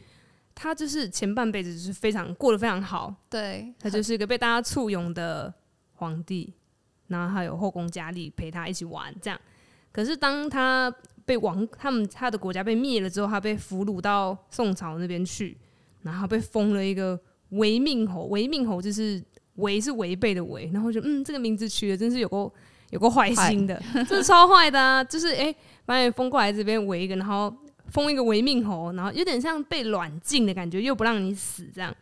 [0.56, 5.54] 他就是前半辈子就是非常过得非常好，对，他就是一个被大家簇拥的
[5.92, 6.52] 皇帝，
[7.06, 9.38] 然后还有后宫佳丽陪他一起玩这样。
[9.92, 10.92] 可是当他
[11.24, 15.56] 被亡，他们他的国家被灭了之后，他被俘虏到宋朝那边去，
[16.02, 19.22] 然后被封了一个违命侯，违命侯就是。
[19.56, 22.52] 违是违背的违，然后就嗯，这个名字取的真是有够
[22.90, 25.02] 有够坏心的，这是超坏的啊！
[25.02, 25.54] 就是哎，
[25.86, 27.50] 把你封过来这边围一个，然后
[27.90, 31.94] 封一个违命侯，然后有点像被软禁的感觉，又不让你死这样。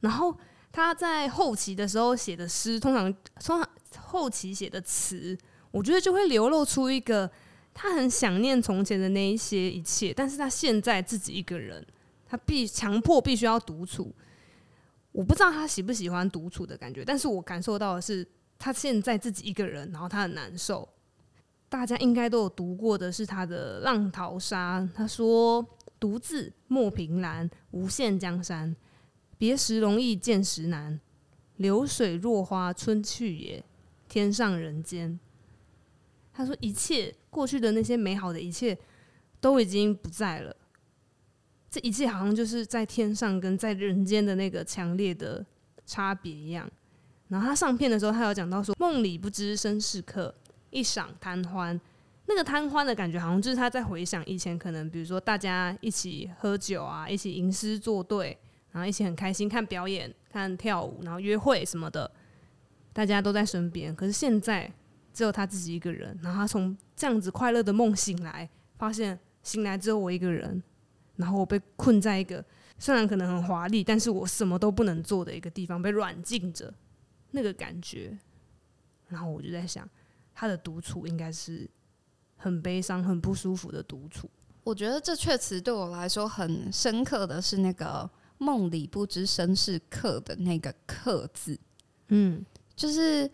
[0.00, 0.36] 然后
[0.70, 3.12] 他在后期的时候写的诗，通常
[3.44, 3.68] 通常
[3.98, 5.36] 后期写的词，
[5.70, 7.30] 我觉得就会流露出一个
[7.72, 11.84] 他很想念从前的那一些一切，但是他现在自己一个人，
[12.26, 14.14] 他必强迫必须要独处。
[15.12, 18.26] 我不知道他喜不喜欢独处的感觉，但是我感受到的是，
[18.58, 20.88] 他现在自己一个人，然后他很难受。
[21.68, 25.66] 大家应该都有读过的是他的《浪淘沙》，他说
[25.98, 28.74] ：“独自莫凭栏，无限江山。
[29.36, 31.00] 别时容易见时难，
[31.56, 33.64] 流水落花春去也，
[34.08, 35.18] 天上人间。”
[36.32, 38.78] 他说：“一切过去的那些美好的一切，
[39.40, 40.54] 都已经不在了。”
[41.70, 45.44] 这一切好像就是在天上跟在人间的那个强烈的
[45.84, 46.70] 差别一样。
[47.26, 50.32] 然后他上片的时候，他有讲到说：“梦里不知身是客，
[50.74, 51.80] 一晌贪欢。”
[52.26, 58.38] 那个贪欢的感觉，好像就是他在回想以前，可能比如说大家一起喝酒啊，一起吟诗作对，
[58.70, 62.10] 然后一起很开心看表演、看跳舞，然后约会什么的，
[62.94, 63.94] 大家都在身边。
[63.94, 64.72] 可是现在
[65.12, 66.18] 只有他自己一个人。
[66.22, 68.48] 然后他从这样子快乐的梦醒来，
[68.78, 70.62] 发现醒来只有我一个人。
[71.16, 72.42] 然后我被困在一个
[72.78, 76.72] 虽然可能很华丽，但是我什么都不能做的一个地方，被软禁着，
[77.32, 78.18] 那个感觉。
[79.08, 79.86] 然后我就在想，
[80.34, 81.68] 他的独处应该是
[82.36, 84.28] 很悲伤、很不舒服的独处。
[84.62, 88.08] 我觉得这确实对我来说很深刻的是那个
[88.38, 91.58] “梦里不知身是客”的那个“客”字。
[92.08, 93.30] 嗯，就是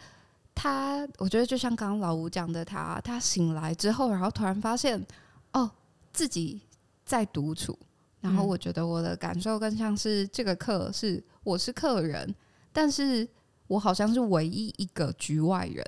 [0.54, 5.04] 他，我觉得就像刚刚老吴讲的他，他他醒来之后，然后突然发现，
[5.52, 5.70] 哦，
[6.12, 6.60] 自己。
[7.02, 7.76] 在独处，
[8.20, 12.32] 然后我觉得我的感受更像是这个客是我是客人，
[12.72, 13.28] 但是
[13.66, 15.84] 我好像是唯一一个局外人。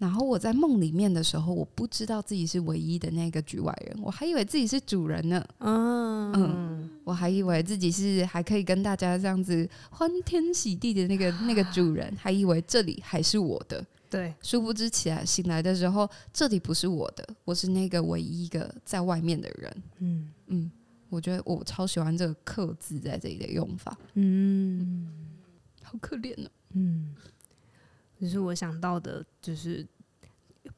[0.00, 5.46] 然后我在梦里面的时候，我不知道自己是唯一的那个局外人，我还以为自己是主人呢。
[5.58, 13.84] 嗯，嗯，我还以为自己是还可以跟大家这样子欢天喜地的那个 那个主人，还以为这里还是我的。
[14.08, 19.82] 对，殊不知起来醒来的时候，这里不是我的，我是那个唯一一个在外面的人。
[19.98, 20.70] 嗯嗯，
[21.10, 23.94] 我觉得我超喜欢这个“客”字在这里的用法。
[24.14, 25.06] 嗯，
[25.82, 26.50] 好可怜呢、哦。
[26.72, 27.14] 嗯，
[28.20, 29.84] 只是我想到的，就是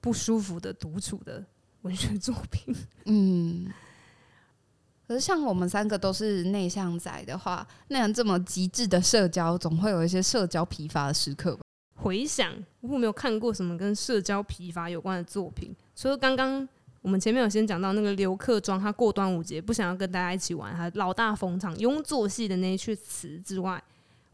[0.01, 1.45] 不舒服的独处的
[1.83, 2.73] 文学作品。
[3.07, 3.69] 嗯，
[5.09, 11.63] 可是像我们三个都是内向仔的话，那样这么极致的社交，总会有一些社交疲乏的时刻吧。
[11.97, 15.75] 回想，我有没有看过什么跟社交疲乏有关的作品？
[15.97, 16.67] 除了刚刚
[17.01, 23.83] 我们前面有先讲到那个刘克庄，他过端午节不想要跟大家一起玩，他老大逢场庸作戏的那一句词之外，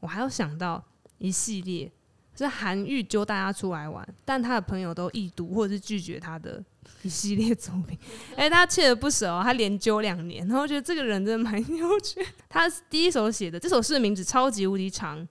[0.01, 0.85] 我还要想到
[1.17, 1.91] 一系列
[2.39, 6.63] 是韩愈揪大家出来玩，但他的朋友都易读或者是拒绝他的
[7.03, 7.99] 一系列作品。
[8.37, 12.25] 哎、他锲而不舍哦，他连揪两年，然后觉得这个人真的蛮有趣。
[12.49, 15.27] 他第一首写的这首诗的名字超级无敌长。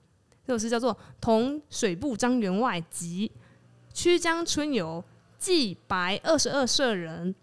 [0.46, 3.30] 这首诗叫做《同水部张员外集
[3.94, 5.04] 曲江春游
[5.38, 7.34] 寄白二十二舍人》。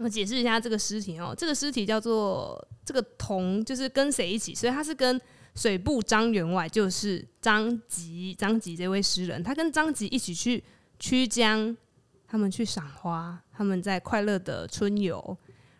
[0.00, 5.20] 我解释一下这个诗题哦，这个诗题叫做这个同就是跟谁一起，所以他是跟
[5.58, 10.62] 水部张员外，就是张籍张籍这位诗人，他跟张籍一起去
[11.00, 11.76] 曲江，
[12.28, 15.36] 他们去赏花，他们在快乐的春游。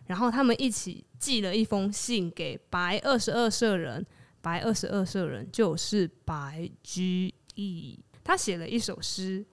[0.06, 4.04] 然后他们一起寄了一封信给白二十二舍人，
[4.40, 9.46] 白二十二舍人就是白居易，他写了一首诗，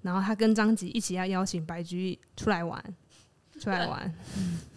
[0.00, 2.82] 然后他跟张籍一起要邀请白居易出来玩，
[3.60, 4.12] 出来玩。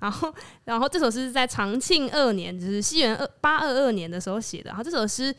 [0.00, 4.68] 然后，然后这首诗是在长庆二年，就是西元二八二二年的时候写的。
[4.68, 5.34] 然后这首诗，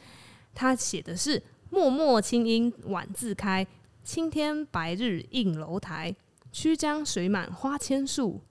[0.53, 3.65] 他写的是“漠漠青阴晚自开，
[4.03, 6.15] 青天白日映楼台。
[6.51, 8.41] 曲江水满花千树，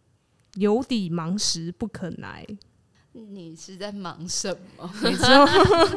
[0.55, 2.47] 犹底忙时不肯来。”
[3.13, 4.91] 你是在忙什么？
[5.03, 5.27] 没错，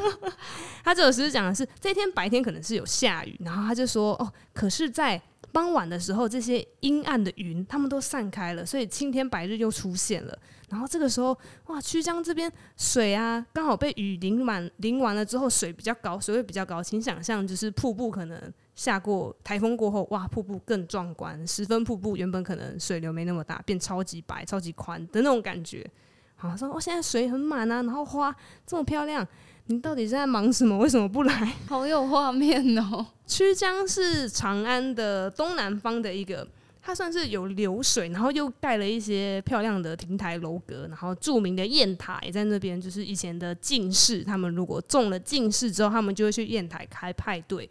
[0.83, 5.21] 他这首诗讲的是这天白天可能是有下雨，然后他就说：“哦，可是，在。”
[5.53, 10.37] 傍晚的时候，这些阴暗的云，它们都散开了，所以青天白日又出现了。
[10.67, 11.37] 然后这个时候，
[11.67, 16.81] 哇，曲江这边水啊，刚好被雨淋满，淋完了之后，水比较高，水位比较高。
[16.81, 21.45] 请想象，就是瀑布可能下过台风过后，哇，瀑布更壮观。
[21.45, 25.87] 十分瀑布原本可能水流没那么大，变超级白、超级宽的那种感觉。
[26.35, 28.35] 好，说哦，现在水很满啊，然后花
[28.65, 29.25] 这么漂亮。
[29.67, 30.77] 你到底是在忙什么？
[30.77, 31.33] 为什么不来？
[31.67, 33.05] 好有画面哦！
[33.25, 36.45] 曲江是长安的东南方的一个，
[36.81, 42.79] 它算是有流水，然后又盖了一些漂亮的亭台楼阁，然后著名的雁塔也在那边。
[42.79, 47.69] 就是以前的进士，他们如果中了进士之后，他们就会去雁台开派对，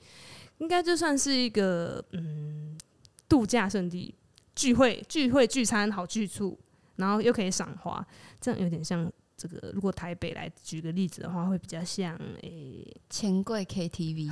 [0.59, 2.75] 应该就算是一个嗯
[3.29, 4.15] 度假胜地，
[4.57, 6.59] 聚会聚会聚餐好去处，
[6.97, 8.05] 然后又可以赏花，
[8.41, 9.13] 这样有点像。
[9.43, 14.31] 这个如果台北来举个例子的话，会比较像诶钱柜 KTV，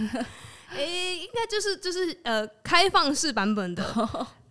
[0.74, 3.84] 诶应该就是就是呃开放式版本的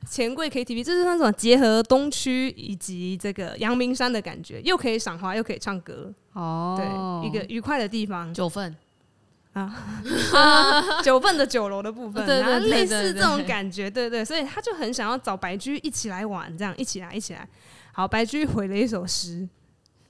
[0.08, 6.14] 钱柜 KTV，这是那种结合东区以及这个阳明山的感觉，又可以赏花又可以唱歌。
[6.34, 8.32] 哦，对，一个愉快的地方。
[8.32, 8.76] 九份。
[9.54, 9.64] 啊，
[10.36, 17.50] 啊， 九份的酒楼的部分，对对对，类似这种感觉，对对，所以他就很想要找白居易一起来玩，这样一起来一起来。
[17.92, 19.50] 好，白居易回了一首诗。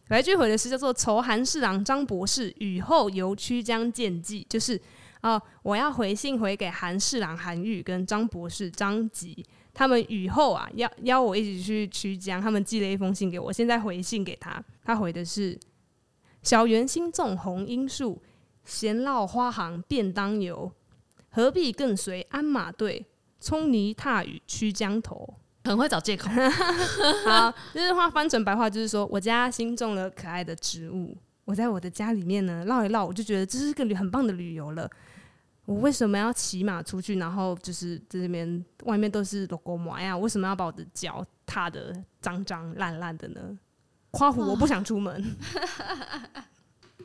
[0.10, 4.82] 白居回的诗叫做《酬韩侍郎张博士雨后游曲江见寄》，就是
[5.22, 15.60] 啊、我要回信回给韩侍郎韩愈跟张博士张籍，他们雨后啊邀邀我一起去曲江，他们寄了一封信给我，现在回信给他，他回的是：
[16.41, 18.20] 小园新种红罂树，
[18.66, 20.72] 闲绕花行便当游，
[21.30, 23.05] 何必更随鞍马队，
[23.39, 25.36] 冲泥踏雨曲江头。
[25.70, 26.28] 很会找借口。
[27.26, 31.16] 好，这句话翻成白话就是说，我家新种了可爱的植物，
[31.46, 34.90] 我在我的家里面呢绕一绕，我就觉得这是个旅很棒的旅游了。
[35.66, 40.18] 我为什么要骑马出去，然后就是这边外面都是罗沟麻呀？
[40.18, 43.40] 为什么要把我的脚踏的脏脏烂烂的呢？
[44.10, 45.36] 夸虎，我不想出门。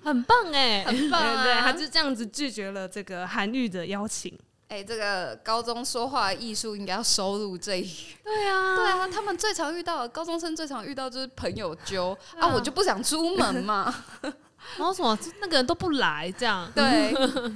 [0.03, 1.45] 很棒哎，很棒啊！
[1.45, 4.35] 对，他就这样子拒绝了这个韩愈的邀请。
[4.69, 7.83] 哎、欸，这个高中说话艺术应该要收入这一。
[8.25, 13.95] 对啊，对啊，他们最常遇到的高中生最常遇到就是朋友揪啊，啊，我就不想出门嘛。
[14.79, 17.15] 然后什么那个人都不来，这样对，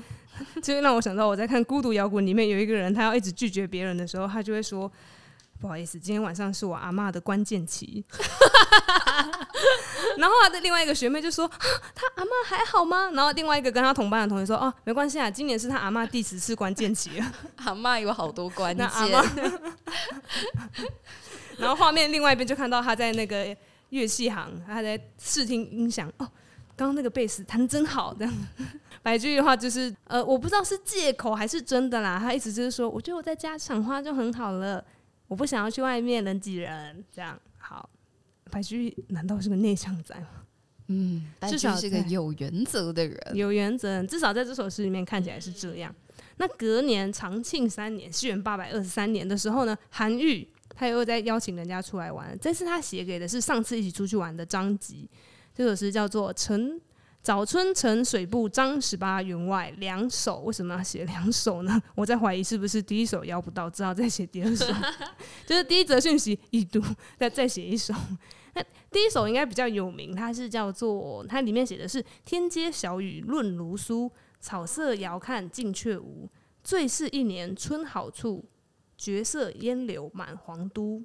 [0.63, 4.91] 就让我想到我在看《孤独摇滚》里面有一个人，他要一直拒绝别人的时候，他就会说。
[5.61, 8.05] 不好意思，今天晚上是我阿嬷的关键期。
[10.17, 11.47] 然后他的另外一个学妹就说
[11.95, 17.33] ：“他阿嬷还好吗？”然后另外一个跟他同班的同学说：“哦，没关系啊，今年是他阿嬷第十次关键期了。
[17.65, 18.89] 阿嬷有好多关键。”
[21.59, 23.57] 然后画面另外一边就看到他在那个
[23.91, 26.09] 乐器行，他在试听音响。
[26.19, 26.29] 哦，
[26.77, 28.15] 刚刚那个贝斯弹得真好。
[28.17, 28.33] 这样，
[29.03, 32.19] 白居易的话就是呃，我不知道是借口还是真的啦。
[32.21, 34.85] 他意思就是说，我觉得我在家赏花就很好了。
[35.29, 37.89] 我不想要去外面人挤人，这样好。
[38.51, 40.29] 白居易难道是个内向仔吗？
[40.87, 43.16] 嗯，至少是个有原则的人。
[43.35, 45.95] 有原则，至少在这首诗里面看起来是这样。
[46.39, 52.37] 那隔年长庆三年，西元八百二十三年的时候呢，韩愈他又在邀请人家出来玩。
[52.41, 55.09] 这次他写给的是上次一起出去玩的张籍。
[55.55, 56.70] 这首诗叫做《晨》。
[57.21, 61.81] 早春呈水部张十八员外两首，为什么要写两首呢？
[61.95, 64.64] 我在怀疑是不是第一首邀不到，只好再写第二首。
[65.45, 66.83] 就是第一则讯息已读，
[67.19, 67.93] 再再写一首。
[68.55, 74.11] 那第一首应该比较有名，它是叫做，它里面写的是“天街小雨润如酥，
[74.41, 76.29] 草色遥看近却无。
[76.64, 78.45] 最是一年春好处，
[78.97, 81.05] 绝色烟柳满皇都。”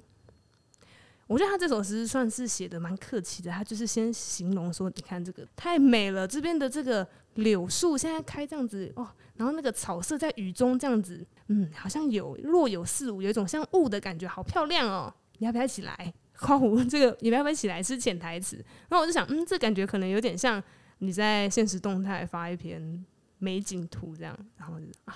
[1.26, 7.06] 我觉得他这首诗算是写的蛮客气的，他就是先形容说，你看这个太美了，这边的这个
[7.36, 15.12] 柳树现在开这样子哦，然后那个草色在雨中这样子，嗯，好像有若有似无，有一种像雾的感觉，好漂亮哦。
[15.38, 16.12] 你要不要一起来？
[16.38, 17.82] 夸胡这个，你要不要一起来？
[17.82, 18.56] 是潜台词。
[18.90, 20.62] 然后我就想，嗯，这感觉可能有点像
[20.98, 23.02] 你在现实动态发一篇
[23.38, 24.74] 美景图这样，然后
[25.06, 25.14] 啊，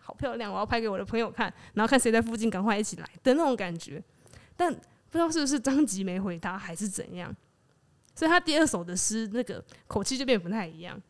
[0.00, 4.02] 好漂亮，我要拍给我的朋友看，然后看谁在附近，赶快一起来的那种感觉，
[4.54, 4.78] 但。
[5.16, 7.34] 不知道是不是张籍没回答还是怎样，
[8.14, 11.00] 所以他第二首的诗那个口气就变不太一样。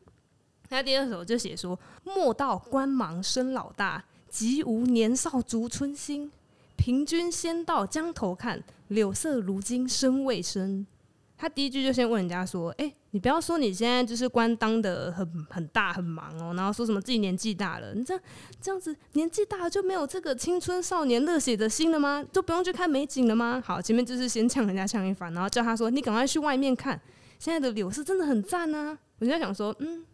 [0.71, 6.31] 他第二首就写说：“莫道官忙生老大，即无年少逐春心。
[6.77, 10.87] 平君先到江头看，柳色如今生未生。”
[11.39, 18.23] 他第一句就先问人家说：“哎、你不要说你现在就是官当的很很大很忙哦，然后说什么自己年纪大了，你这样
[18.61, 22.25] 这样子年纪大了就没有这个青春少年热血的心了吗？
[22.33, 27.01] 就不用去看美景了吗？”好，前面就是先呛人家呛一番，然后叫他说：“你赶快去外面看，
[27.39, 30.05] 现在的柳是真的很赞呢！”我就在想说，嗯。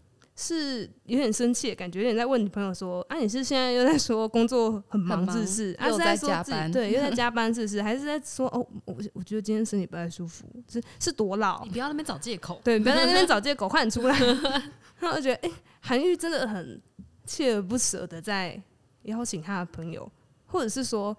[0.43, 5.73] 是有点生气的感觉，有点在问你朋友说：“啊，你是现在又在说工作很忙，是不是？
[5.79, 7.81] 啊，是在说自己对，又在加班，是不是？
[7.85, 11.63] 还是在说哦，我我觉得今天身体不太舒服，是是多老？
[11.65, 14.19] 你不要那边找借口，对，不要在那边找借口， 快点出来！
[14.99, 16.81] 然后我觉得，哎、欸，韩愈真的很
[17.25, 18.61] 锲而不舍的在
[19.03, 20.11] 邀请他的朋友，
[20.47, 21.17] 或者是说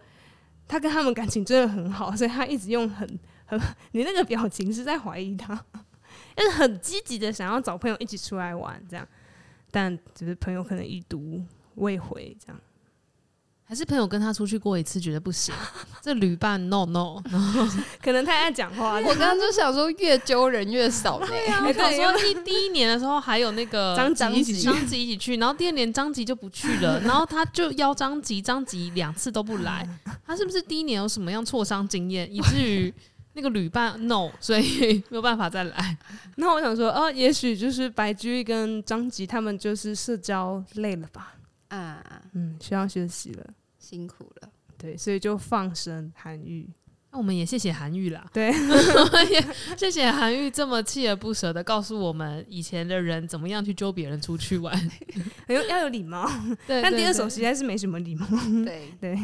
[0.68, 3.08] 他跟他们感情真的很好，所以他一直用很
[3.46, 3.60] 很
[3.94, 5.66] 你那个表情是在怀疑他。
[6.36, 9.08] 但是很积极的想要找朋友一起出来玩，这样，
[9.72, 11.44] 但只是朋友可能已读
[11.76, 12.60] 未回，这样，
[13.66, 15.54] 还是朋友跟他出去过一次觉得不行，
[16.02, 17.66] 这旅伴 no no，然后
[18.04, 18.96] 可能太爱讲话。
[19.00, 21.28] 我刚刚就想说越揪人越少呢。
[21.28, 29.88] 对啊，我想说第第一年的时候还有那个张吉一起，张吉一起去，然后第二年张吉就不去了， 然后他就邀张吉，张吉两次都不来，
[30.26, 32.94] 他是不是第一年有什么样挫伤经验，以至于？
[33.34, 35.98] 那个旅伴 no， 所以没有办法再来。
[36.36, 41.36] 那我想说，哦，也许就是白居易跟张吉他们就是社交累了吧？
[41.70, 42.04] 啊，
[42.34, 43.46] 嗯，需要休息了，
[43.80, 44.50] 辛苦了。
[44.78, 46.70] 对，所以就放生韩愈。
[47.12, 48.26] 那我们也谢谢韩愈啦。
[48.34, 48.48] 对，
[49.32, 49.46] 也
[49.78, 54.92] 谢谢韩愈这么锲而不舍的告诉我们以前的人怎么样去揪别人出去玩，
[55.48, 56.30] 要要有礼貌。
[56.68, 58.28] 对，但第二首实在是没什么礼貌。
[58.66, 59.18] 对对。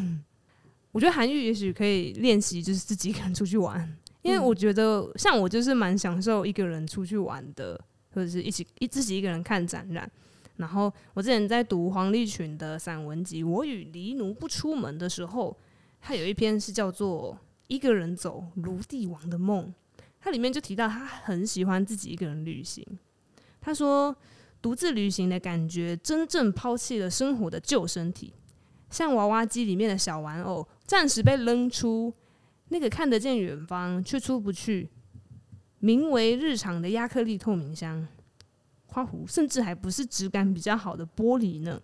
[0.91, 7.79] 我觉得韩愈也许可以练习，就是自己一个人出去玩，因为我觉得像我就是蛮享受一个人出去玩的，
[8.13, 10.09] 或者是一起一自己一个人看展览。
[10.57, 15.57] 然后我之前在读黄立群的散文集《我与黎奴不出门》的时候，
[16.01, 17.33] 他有一篇是叫做
[17.67, 19.67] 《一个人走卢帝王的梦》，
[20.19, 22.85] 他里面就提到他很喜欢自己一个人旅行。
[23.61, 24.13] 他说，
[24.61, 28.33] 独自旅行的感觉，真正抛弃了生活的旧身体。
[28.89, 32.13] 像娃娃机里面的小玩偶，暂时被扔出
[32.69, 34.89] 那个看得见远方却出不去，
[35.79, 38.07] 名为日常的亚克力透明箱，
[38.85, 41.81] 花壶甚至还不是质感比较好的玻璃呢。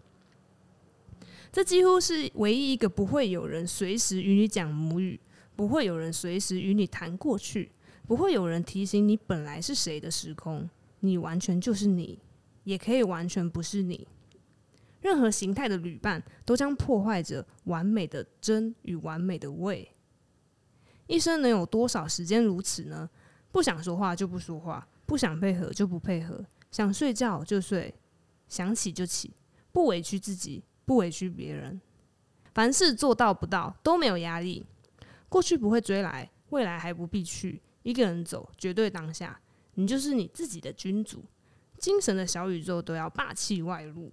[1.52, 5.20] 这几乎是唯一一个不会有人随时与你讲母语，
[5.56, 7.72] 不会有人随时与你谈过去，
[8.06, 10.70] 不会有人提醒你本来是谁的时空。
[11.00, 12.20] 你完全就是你，
[12.64, 14.08] 也可以完全不是你。
[15.02, 19.95] 任何形态的旅伴都将破坏着完美的真与完美的味。
[21.08, 23.10] 一生能有多少时间如此呢？
[23.51, 27.93] 不想说话就不说话，不想配合就不配合，想睡觉就睡，
[28.47, 29.32] 想起就起，
[29.72, 31.80] 不委屈自己，不委屈别人。
[32.53, 34.66] 凡事做到不到都没有压力。
[35.30, 37.62] 过去不会追来，未来还不必去。
[37.84, 39.39] 一个人走，绝对当下，
[39.76, 41.24] 你就是你自己的君主。
[41.78, 44.12] 精神的小宇宙都要霸气外露。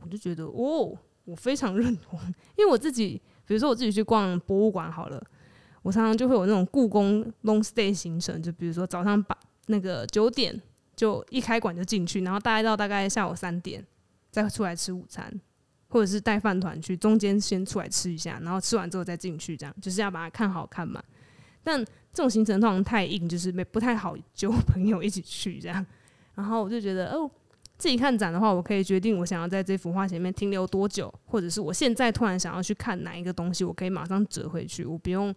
[0.00, 2.18] 我就觉得哦，我非常认同，
[2.56, 5.24] 因为我自己，比如说我自己去逛博物馆好了，
[5.82, 10.60] 我常常就会有那种故宫 long stay 行程，就比如说早上八那个九点
[10.96, 13.84] 就一开馆就进去，然后大概到大概下午三点
[14.30, 15.32] 再出来吃午餐，
[15.88, 21.02] 或者是带饭团去，中间先出来吃一下，然后吃完之后再进去，这样就是要把它看好看嘛。
[21.62, 25.84] 但这种行程通常太硬，就是没不太好揪朋友一起去这样，
[26.34, 27.30] 然后我就觉得哦。
[27.76, 35.32] 自己看展的话，我可以决定我想要在这幅画前面停留多久，或者是我现在突然想要去看哪一个东西，我可以马上折回去，我不用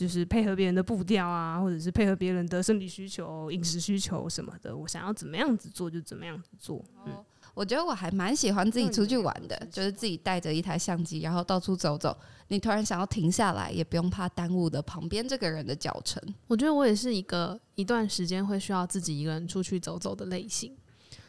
[0.00, 6.82] 就是配合别人的步调啊，或者是配合别人的生理需求、饮食需求什么的，我想要怎么样子做就怎么样子做。
[7.04, 7.22] 嗯，
[7.52, 12.16] 我觉得我还蛮喜欢自己出去玩的，就是自己带着一台相机，然后到处走走。
[12.48, 16.18] 你突然想要停下来，也不用怕耽误的旁边这个人的脚程。
[16.46, 20.74] 我觉得我也是一个一段时间会需要自己一个人出去走走的类型。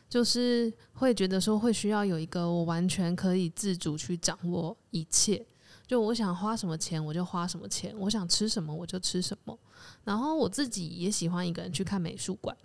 [0.07, 5.45] 就是会觉得说，会需要有一个我完全可以自主去掌握一切，
[5.91, 9.59] 就我想花什么钱我就花什么钱，我想吃什么我就吃什么。
[10.05, 12.55] 然后我自己也喜欢一个人去看美术馆，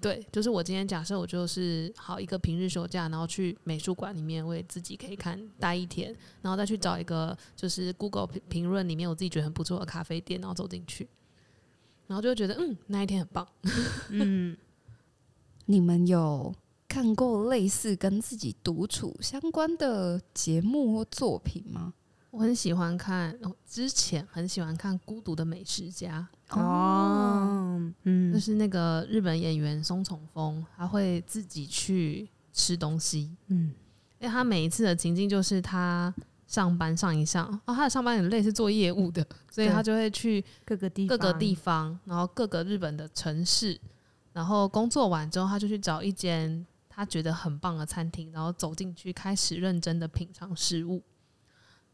[0.00, 11.06] 对，就是我今天假设我就是好一个平日休假，然后去美术馆里面，为自己可以看待一天，然后再去找一个就是 Google 评评论里面我自己觉得很不错的咖啡店，然后走进去，
[12.06, 13.46] 然后就觉得嗯，那一天很棒。
[14.08, 14.56] 嗯，
[15.66, 16.54] 你们有
[16.88, 21.92] 看过类似跟自己独处相关的节目或作品吗？
[22.32, 26.26] 我很喜欢看，之前很喜欢看《孤独的美食家》
[26.58, 33.74] 哦，嗯，就是那个日本演员松重丰，他会自己去吃东西，嗯，
[34.18, 36.12] 因为他每一次的情境就是他
[36.46, 43.78] 上班上一上，哦，他的上班很累，是做业务的，所以他就会去各个地各个地方，然后各个日本的城市，
[44.32, 51.02] 然后工作完之后，他就去找一间他觉得很棒的餐厅，然后走进去开始认真的品尝食物。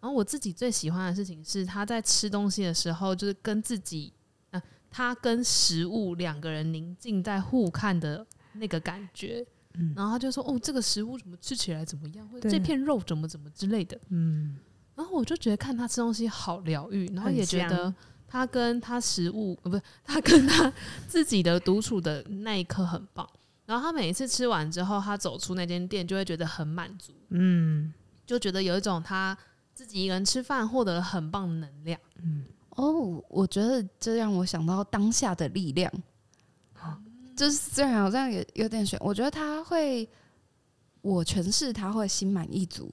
[0.00, 4.12] 然后我自己最喜欢的事情是，他在吃东西的时候，就是跟自己，
[4.50, 9.44] 呃，他跟食物两个人宁静在互看的那个感觉。
[9.74, 12.28] 嗯，然后他就说：“哦，这个食物怎么吃起来怎么样？
[12.28, 14.56] 或者这片肉怎么怎么之类的。”嗯，
[14.94, 17.92] 然后我就觉得看他吃东西好疗愈，然后也觉得
[18.28, 20.72] 他跟他食物，呃，不是他跟他
[21.08, 23.28] 自己的独处的那一刻很棒。
[23.66, 27.12] 然后他每一次吃完之后，他走出那间店就会觉得很满足。
[27.30, 27.92] 嗯，
[28.24, 29.36] 就觉得有一种他。
[29.78, 35.88] 自己一个人吃饭获得了很棒的能量，嗯，哦，我觉得这让我想到当下的力量，
[36.82, 37.00] 嗯、
[37.36, 40.08] 就是虽然好像也有点悬，我觉得他会，
[41.00, 42.92] 我诠释他会心满意足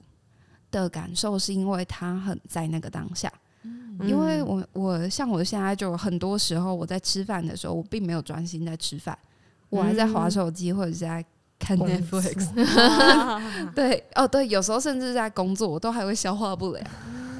[0.70, 3.32] 的感受，是因为他很在那个当下，
[3.62, 9.18] 嗯、因为我我像我现在就很多时候我在吃饭的时候，我并没有专心在吃饭，
[9.70, 11.26] 我还在划手机或者是在。
[11.58, 12.52] 看 Netflix，
[13.74, 16.80] 对，哦，对，有时候甚至在工作，我都还会消化不了。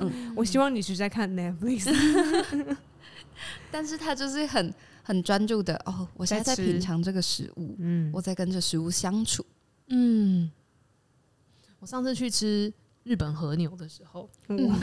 [0.00, 1.94] 嗯，我希望你是在看 Netflix，
[3.70, 5.74] 但是他就是很很专注的。
[5.84, 9.44] 哦，我现在在品尝这个食物，嗯，我在跟这食物相处。
[9.88, 10.50] 嗯，
[11.78, 12.72] 我上次去吃
[13.04, 14.78] 日本和牛的时候，嗯，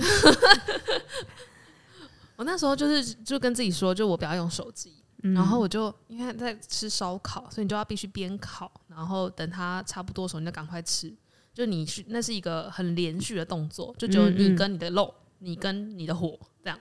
[2.35, 4.93] 我那时候就是就跟自己说，就我不要用手机。
[5.33, 11.13] 然后我就因为在吃烧烤，所以你就要必须边烤，然后等它差不多的时候，你就赶快吃。
[11.53, 16.77] 就你是那是一个很连续的动作，就只有你跟你的肉，你跟你的火这样。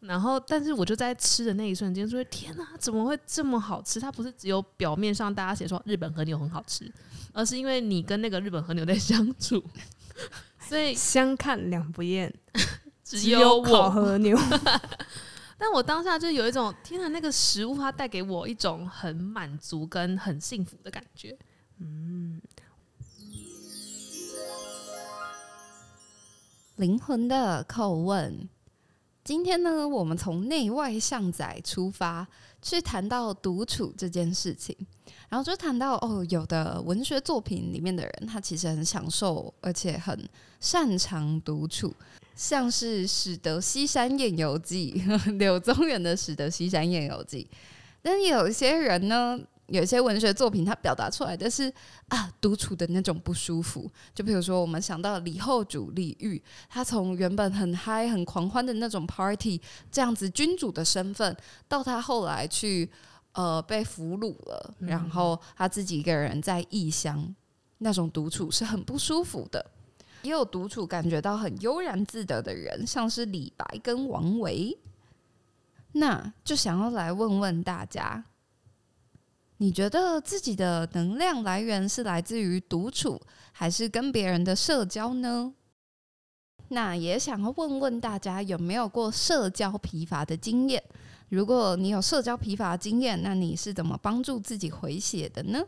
[0.00, 3.98] 然后，但是我就在吃的那一瞬间，说：“天哪，怎么会这么好吃？
[3.98, 6.88] 它不是只有表面上大家写说日本和牛很好吃，
[7.32, 9.62] 而是因为你跟那个日本和牛在相处，
[10.60, 12.32] 所以相看两不厌，
[13.02, 14.38] 只有我和牛。
[15.56, 21.36] ”但我当下就有一种天哪，那个食物它带给我一种很满足跟很幸福的感觉。
[21.78, 22.40] 嗯，
[26.76, 28.48] 灵魂的叩问，
[29.22, 32.26] 今天呢，我们从内外向仔出发，
[32.64, 34.74] 去谈到独处这件事情，
[35.28, 40.26] 然后就谈到哦，有的文学作品里面的人，他其实很享受，而且很
[40.60, 41.94] 擅长独处。
[42.34, 45.04] 像是《使得西山夜游记》，
[45.36, 47.46] 柳宗元的《使得西山夜游记》，
[48.00, 49.38] 但有一些人呢，
[49.68, 51.72] 有些文学作品，它表达出来的是
[52.08, 53.90] 啊，独处的那种不舒服。
[54.14, 59.60] 就比如说，我们想到李后主李煜，他从原本很嗨、很狂欢的那种 party
[59.90, 61.34] 这样子君主的身份，
[61.66, 62.90] 到他后来去
[63.32, 67.34] 呃被俘虏了，然后他自己一个人在异乡，
[67.78, 69.64] 那种独处是很不舒服的。
[70.22, 74.78] 也有独处感觉到很悠然自得的人，像是李白跟王维。
[75.92, 78.24] 那就想要来问问大家，
[79.58, 83.20] 你觉得自己的能量来源是来自于独处，
[83.52, 85.52] 还是跟别人的社交呢？
[86.68, 90.82] 那也想要问问大家，有没有过社交疲乏的经验？
[91.28, 95.62] 如果你有社交疲乏的经验，那你是怎么帮助自己回血的呢？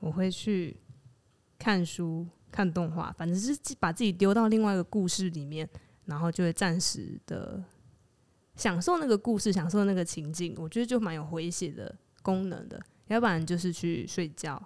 [0.00, 0.76] 我会去
[1.58, 2.26] 看书。
[2.50, 5.68] 看动画，反正是把自己丢到另外一个故事里面，
[6.06, 7.62] 然后就会暂时的
[8.56, 10.54] 享受那个故事，享受那个情境。
[10.56, 11.94] 我觉得就蛮有回血的
[12.28, 12.78] 功能的。
[13.06, 14.62] 要不然就是去睡觉，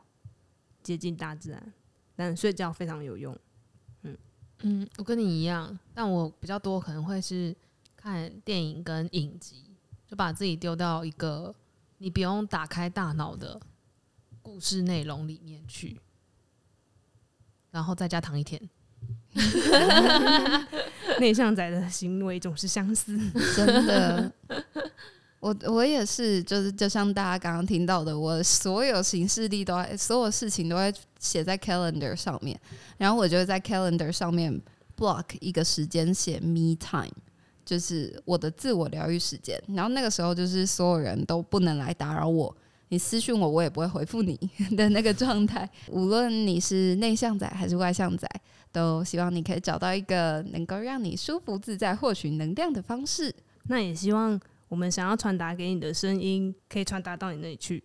[0.83, 1.73] 接近大自然。
[2.17, 3.39] 但睡觉非常有用。
[4.03, 4.19] 嗯
[4.63, 7.55] 嗯，我跟你一样，但我比较多可能会是
[7.97, 9.71] 看电影跟影集，
[10.09, 11.55] 就把自己丢到一个
[11.99, 13.61] 你不用打开大脑的
[14.43, 16.01] 故事内容里面去。
[17.71, 18.61] 然后在家躺一天，
[21.21, 23.17] 内向仔的行为总是相似，
[23.55, 24.33] 真的。
[25.43, 32.57] 我我也是，就是就像大家刚刚听到的，我所有行事历都在，所有事情都会写在 calendar 上面，
[32.97, 34.57] 然后我就在 calendar 上面
[34.97, 37.13] block 一个时间，写 me time，
[37.65, 39.61] 就是我的自我疗愈时间。
[39.75, 42.57] 然后那个时候，就是所有人都不能来打扰我。
[42.91, 44.39] 你私讯我，我也不会回复你
[44.77, 45.69] 的那个状态。
[45.89, 48.29] 无论你是内向仔还是外向仔，
[48.71, 53.35] 都希望你可以找到一个能够让你舒服自在、获取能量的方式。
[53.65, 54.39] 那也希望
[54.73, 57.85] 我们想要传达给你的声音，可以传达到你那里去。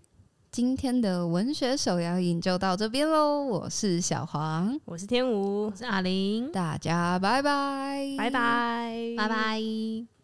[0.50, 3.44] 今天的文学手摇影就到这边喽。
[3.44, 10.17] 我是小黄，我是天吴，我是阿玲，大家拜拜，拜拜，拜拜。